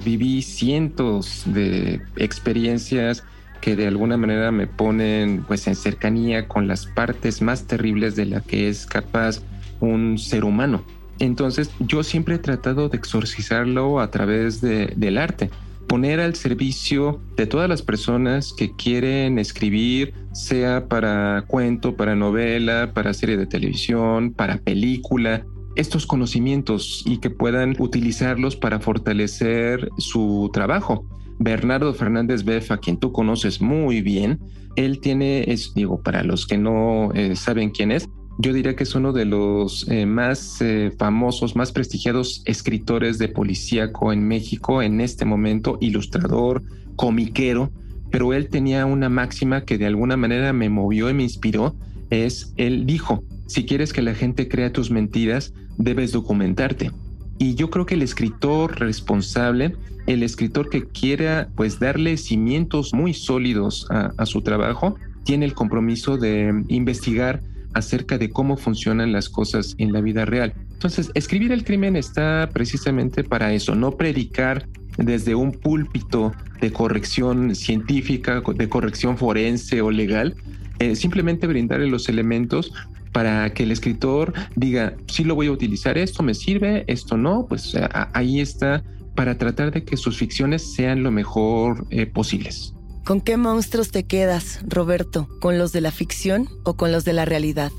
viví 0.05 0.41
cientos 0.43 1.43
de 1.45 2.01
experiencias 2.15 3.25
que 3.63 3.77
de 3.77 3.87
alguna 3.87 4.17
manera 4.17 4.51
me 4.51 4.67
ponen 4.67 5.45
pues 5.47 5.67
en 5.67 5.75
cercanía 5.77 6.49
con 6.49 6.67
las 6.67 6.85
partes 6.85 7.41
más 7.41 7.65
terribles 7.65 8.13
de 8.17 8.25
la 8.25 8.41
que 8.41 8.67
es 8.67 8.85
capaz 8.85 9.41
un 9.79 10.17
ser 10.17 10.43
humano. 10.43 10.83
Entonces 11.19 11.71
yo 11.79 12.03
siempre 12.03 12.35
he 12.35 12.39
tratado 12.39 12.89
de 12.89 12.97
exorcizarlo 12.97 14.01
a 14.01 14.11
través 14.11 14.59
del 14.59 15.17
arte, 15.17 15.49
poner 15.87 16.19
al 16.19 16.35
servicio 16.35 17.21
de 17.37 17.47
todas 17.47 17.69
las 17.69 17.81
personas 17.81 18.51
que 18.51 18.75
quieren 18.75 19.39
escribir, 19.39 20.13
sea 20.33 20.89
para 20.89 21.45
cuento, 21.47 21.95
para 21.95 22.15
novela, 22.15 22.91
para 22.93 23.13
serie 23.13 23.37
de 23.37 23.45
televisión, 23.45 24.33
para 24.33 24.57
película, 24.57 25.45
estos 25.77 26.05
conocimientos 26.05 27.01
y 27.05 27.19
que 27.19 27.29
puedan 27.29 27.77
utilizarlos 27.79 28.57
para 28.57 28.81
fortalecer 28.81 29.87
su 29.99 30.49
trabajo 30.51 31.05
Bernardo 31.39 31.93
Fernández 31.93 32.43
Beff, 32.43 32.71
a 32.71 32.77
quien 32.77 32.97
tú 32.97 33.11
conoces 33.11 33.61
muy 33.61 34.01
bien, 34.01 34.39
él 34.75 34.99
tiene, 34.99 35.43
es, 35.51 35.73
digo, 35.73 36.01
para 36.01 36.23
los 36.23 36.47
que 36.47 36.57
no 36.57 37.11
eh, 37.13 37.35
saben 37.35 37.69
quién 37.69 37.91
es, 37.91 38.09
yo 38.39 38.51
diría 38.51 38.75
que 38.75 38.83
es 38.83 38.95
uno 38.95 39.13
de 39.13 39.25
los 39.25 39.87
eh, 39.89 40.05
más 40.05 40.59
eh, 40.61 40.91
famosos, 40.97 41.55
más 41.55 41.71
prestigiados 41.71 42.41
escritores 42.45 43.19
de 43.19 43.27
policíaco 43.27 44.11
en 44.11 44.27
México 44.27 44.81
en 44.81 45.01
este 45.01 45.25
momento, 45.25 45.77
ilustrador, 45.81 46.63
comiquero, 46.95 47.71
pero 48.11 48.33
él 48.33 48.49
tenía 48.49 48.85
una 48.85 49.09
máxima 49.09 49.65
que 49.65 49.77
de 49.77 49.85
alguna 49.85 50.17
manera 50.17 50.51
me 50.53 50.69
movió 50.69 51.09
y 51.09 51.13
me 51.13 51.23
inspiró, 51.23 51.75
es, 52.09 52.53
él 52.57 52.85
dijo, 52.85 53.23
si 53.47 53.65
quieres 53.65 53.93
que 53.93 54.01
la 54.01 54.15
gente 54.15 54.47
crea 54.47 54.71
tus 54.71 54.89
mentiras, 54.89 55.53
debes 55.77 56.11
documentarte. 56.11 56.91
Y 57.39 57.55
yo 57.55 57.69
creo 57.69 57.85
que 57.85 57.95
el 57.95 58.01
escritor 58.01 58.79
responsable, 58.79 59.75
el 60.07 60.23
escritor 60.23 60.69
que 60.69 60.85
quiera 60.85 61.49
pues 61.55 61.79
darle 61.79 62.17
cimientos 62.17 62.93
muy 62.93 63.13
sólidos 63.13 63.87
a 63.89 64.25
su 64.25 64.41
trabajo, 64.41 64.95
tiene 65.23 65.45
el 65.45 65.53
compromiso 65.53 66.17
de 66.17 66.63
investigar 66.67 67.41
acerca 67.73 68.17
de 68.17 68.29
cómo 68.29 68.57
funcionan 68.57 69.11
las 69.11 69.29
cosas 69.29 69.75
en 69.77 69.93
la 69.93 70.01
vida 70.01 70.25
real. 70.25 70.53
Entonces, 70.73 71.11
escribir 71.15 71.51
el 71.51 71.63
crimen 71.63 71.95
está 71.95 72.49
precisamente 72.53 73.23
para 73.23 73.53
eso, 73.53 73.75
no 73.75 73.91
predicar 73.91 74.67
desde 74.97 75.33
un 75.33 75.51
púlpito 75.51 76.33
de 76.61 76.71
corrección 76.71 77.55
científica, 77.55 78.43
de 78.55 78.69
corrección 78.69 79.17
forense 79.17 79.81
o 79.81 79.89
legal, 79.89 80.35
eh, 80.79 80.95
simplemente 80.95 81.47
brindarle 81.47 81.87
los 81.87 82.09
elementos 82.09 82.71
para 83.13 83.53
que 83.53 83.63
el 83.63 83.71
escritor 83.71 84.33
diga, 84.55 84.95
sí 85.07 85.23
lo 85.23 85.35
voy 85.35 85.47
a 85.47 85.51
utilizar, 85.51 85.97
esto 85.97 86.23
me 86.23 86.33
sirve, 86.33 86.83
esto 86.87 87.15
no, 87.15 87.45
pues 87.47 87.77
ahí 88.13 88.41
está, 88.41 88.83
para 89.15 89.37
tratar 89.37 89.71
de 89.71 89.85
que 89.85 89.95
sus 89.95 90.17
ficciones 90.17 90.73
sean 90.73 91.03
lo 91.03 91.11
mejor 91.11 91.85
eh, 91.91 92.05
posibles. 92.07 92.73
¿Con 93.05 93.21
qué 93.21 93.37
monstruos 93.37 93.91
te 93.91 94.05
quedas, 94.05 94.61
Roberto? 94.67 95.27
¿Con 95.39 95.57
los 95.57 95.71
de 95.71 95.81
la 95.81 95.91
ficción 95.91 96.47
o 96.63 96.75
con 96.75 96.91
los 96.91 97.05
de 97.05 97.13
la 97.13 97.25
realidad? 97.25 97.71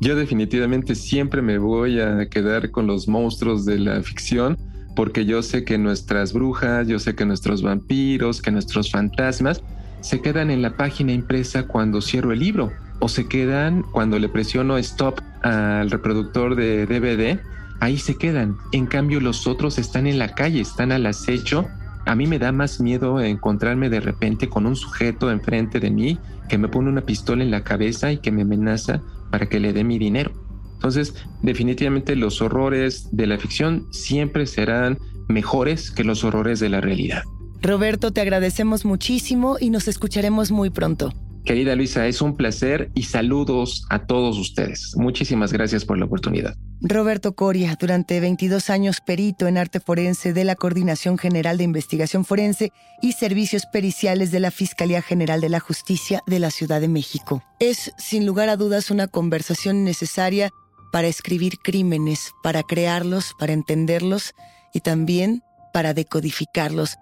Yo 0.00 0.16
definitivamente 0.16 0.94
siempre 0.94 1.40
me 1.40 1.58
voy 1.58 2.00
a 2.00 2.28
quedar 2.28 2.70
con 2.70 2.86
los 2.86 3.06
monstruos 3.08 3.64
de 3.64 3.78
la 3.78 4.02
ficción 4.02 4.58
porque 4.96 5.24
yo 5.24 5.42
sé 5.42 5.64
que 5.64 5.78
nuestras 5.78 6.32
brujas, 6.32 6.86
yo 6.88 6.98
sé 6.98 7.14
que 7.14 7.24
nuestros 7.24 7.62
vampiros, 7.62 8.42
que 8.42 8.50
nuestros 8.50 8.90
fantasmas 8.90 9.62
se 10.00 10.20
quedan 10.20 10.50
en 10.50 10.60
la 10.60 10.76
página 10.76 11.12
impresa 11.12 11.68
cuando 11.68 12.02
cierro 12.02 12.32
el 12.32 12.40
libro 12.40 12.72
o 13.02 13.08
se 13.08 13.26
quedan 13.26 13.82
cuando 13.82 14.18
le 14.18 14.28
presiono 14.28 14.78
stop 14.78 15.20
al 15.42 15.90
reproductor 15.90 16.54
de 16.54 16.86
DVD, 16.86 17.40
ahí 17.80 17.98
se 17.98 18.16
quedan. 18.16 18.56
En 18.72 18.86
cambio 18.86 19.20
los 19.20 19.46
otros 19.46 19.78
están 19.78 20.06
en 20.06 20.18
la 20.18 20.34
calle, 20.34 20.60
están 20.60 20.92
al 20.92 21.04
acecho 21.06 21.68
a 22.04 22.14
mí 22.14 22.26
me 22.26 22.38
da 22.38 22.52
más 22.52 22.80
miedo 22.80 23.20
encontrarme 23.20 23.88
de 23.88 24.00
repente 24.00 24.48
con 24.48 24.66
un 24.66 24.76
sujeto 24.76 25.30
enfrente 25.30 25.78
de 25.78 25.90
mí 25.90 26.18
que 26.48 26.58
me 26.58 26.68
pone 26.68 26.88
una 26.88 27.02
pistola 27.02 27.44
en 27.44 27.50
la 27.50 27.62
cabeza 27.62 28.10
y 28.10 28.18
que 28.18 28.32
me 28.32 28.42
amenaza 28.42 29.00
para 29.30 29.48
que 29.48 29.60
le 29.60 29.72
dé 29.72 29.84
mi 29.84 29.98
dinero. 29.98 30.32
Entonces, 30.74 31.14
definitivamente 31.42 32.16
los 32.16 32.42
horrores 32.42 33.08
de 33.12 33.28
la 33.28 33.38
ficción 33.38 33.86
siempre 33.92 34.46
serán 34.46 34.98
mejores 35.28 35.92
que 35.92 36.02
los 36.02 36.24
horrores 36.24 36.58
de 36.58 36.68
la 36.68 36.80
realidad. 36.80 37.22
Roberto, 37.62 38.10
te 38.10 38.20
agradecemos 38.20 38.84
muchísimo 38.84 39.56
y 39.60 39.70
nos 39.70 39.86
escucharemos 39.86 40.50
muy 40.50 40.70
pronto. 40.70 41.12
Querida 41.44 41.74
Luisa, 41.74 42.06
es 42.06 42.22
un 42.22 42.36
placer 42.36 42.90
y 42.94 43.04
saludos 43.04 43.84
a 43.90 44.06
todos 44.06 44.38
ustedes. 44.38 44.94
Muchísimas 44.96 45.52
gracias 45.52 45.84
por 45.84 45.98
la 45.98 46.04
oportunidad. 46.04 46.54
Roberto 46.80 47.34
Coria, 47.34 47.76
durante 47.78 48.20
22 48.20 48.70
años 48.70 49.00
perito 49.00 49.46
en 49.46 49.58
arte 49.58 49.80
forense 49.80 50.32
de 50.32 50.44
la 50.44 50.56
Coordinación 50.56 51.18
General 51.18 51.58
de 51.58 51.64
Investigación 51.64 52.24
Forense 52.24 52.72
y 53.00 53.12
Servicios 53.12 53.66
Periciales 53.72 54.30
de 54.30 54.40
la 54.40 54.50
Fiscalía 54.50 55.02
General 55.02 55.40
de 55.40 55.48
la 55.48 55.60
Justicia 55.60 56.22
de 56.26 56.38
la 56.38 56.50
Ciudad 56.50 56.80
de 56.80 56.88
México. 56.88 57.42
Es, 57.60 57.92
sin 57.98 58.26
lugar 58.26 58.48
a 58.48 58.56
dudas, 58.56 58.90
una 58.90 59.06
conversación 59.08 59.84
necesaria 59.84 60.50
para 60.92 61.08
escribir 61.08 61.58
crímenes, 61.58 62.32
para 62.42 62.62
crearlos, 62.62 63.32
para 63.38 63.52
entenderlos 63.52 64.34
y 64.74 64.80
también 64.80 65.42
para 65.72 65.94
decodificarlos 65.94 66.96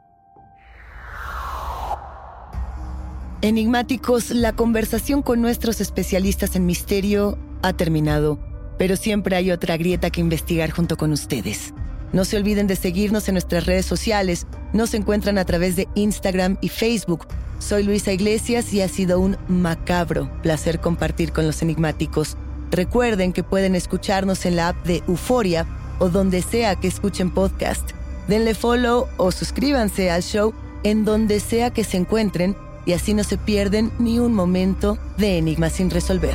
Enigmáticos, 3.43 4.33
la 4.33 4.53
conversación 4.53 5.23
con 5.23 5.41
nuestros 5.41 5.81
especialistas 5.81 6.57
en 6.57 6.67
misterio 6.67 7.39
ha 7.63 7.73
terminado, 7.73 8.39
pero 8.77 8.97
siempre 8.97 9.35
hay 9.35 9.51
otra 9.51 9.79
grieta 9.79 10.11
que 10.11 10.21
investigar 10.21 10.71
junto 10.71 10.99
con 10.99 11.11
ustedes. 11.11 11.73
No 12.13 12.27
se 12.27 12.37
olviden 12.37 12.67
de 12.67 12.77
seguirnos 12.77 13.29
en 13.29 13.35
nuestras 13.37 13.65
redes 13.65 13.87
sociales. 13.87 14.47
Nos 14.75 14.93
encuentran 14.93 15.39
a 15.39 15.47
través 15.47 15.75
de 15.75 15.89
Instagram 15.95 16.59
y 16.61 16.69
Facebook. 16.69 17.27
Soy 17.61 17.83
Luisa 17.83 18.13
Iglesias 18.13 18.75
y 18.75 18.83
ha 18.83 18.89
sido 18.89 19.19
un 19.19 19.39
macabro 19.49 20.31
placer 20.43 20.79
compartir 20.79 21.33
con 21.33 21.47
los 21.47 21.63
enigmáticos. 21.63 22.37
Recuerden 22.71 23.33
que 23.33 23.43
pueden 23.43 23.75
escucharnos 23.75 24.45
en 24.45 24.57
la 24.57 24.69
app 24.69 24.85
de 24.85 25.03
Euforia 25.09 25.67
o 25.99 26.11
donde 26.11 26.43
sea 26.43 26.77
que 26.77 26.89
escuchen 26.89 27.31
podcast. 27.31 27.93
Denle 28.29 28.55
follow 28.55 29.07
o 29.17 29.33
suscríbanse 29.33 30.11
al 30.11 30.23
show 30.23 30.53
en 30.83 31.07
donde 31.07 31.41
sea 31.41 31.71
que 31.71 31.85
se 31.85 31.97
encuentren 31.97 32.55
y 32.87 32.93
así 32.93 33.15
no 33.15 33.25
se 33.25 33.39
pierden 33.39 33.93
ni 33.99 34.19
un 34.19 34.35
momento 34.35 34.99
de 35.17 35.39
enigmas 35.39 35.73
sin 35.73 35.91
resolver. 35.91 36.35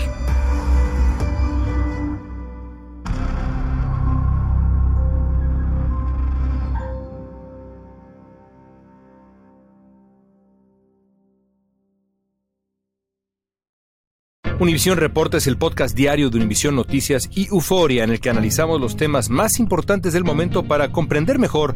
Univisión 14.58 14.98
Reporta 14.98 15.36
es 15.36 15.48
el 15.48 15.58
podcast 15.58 15.98
diario 15.98 16.30
de 16.30 16.38
Univisión 16.38 16.76
Noticias 16.76 17.30
y 17.36 17.48
Euforia 17.50 18.06
en 18.06 18.10
el 18.10 18.22
que 18.22 18.30
analizamos 18.30 18.80
los 18.80 18.96
temas 18.96 19.30
más 19.30 19.60
importantes 19.60 20.14
del 20.14 20.24
momento 20.24 20.64
para 20.64 20.94
comprender 20.94 21.40
mejor 21.40 21.76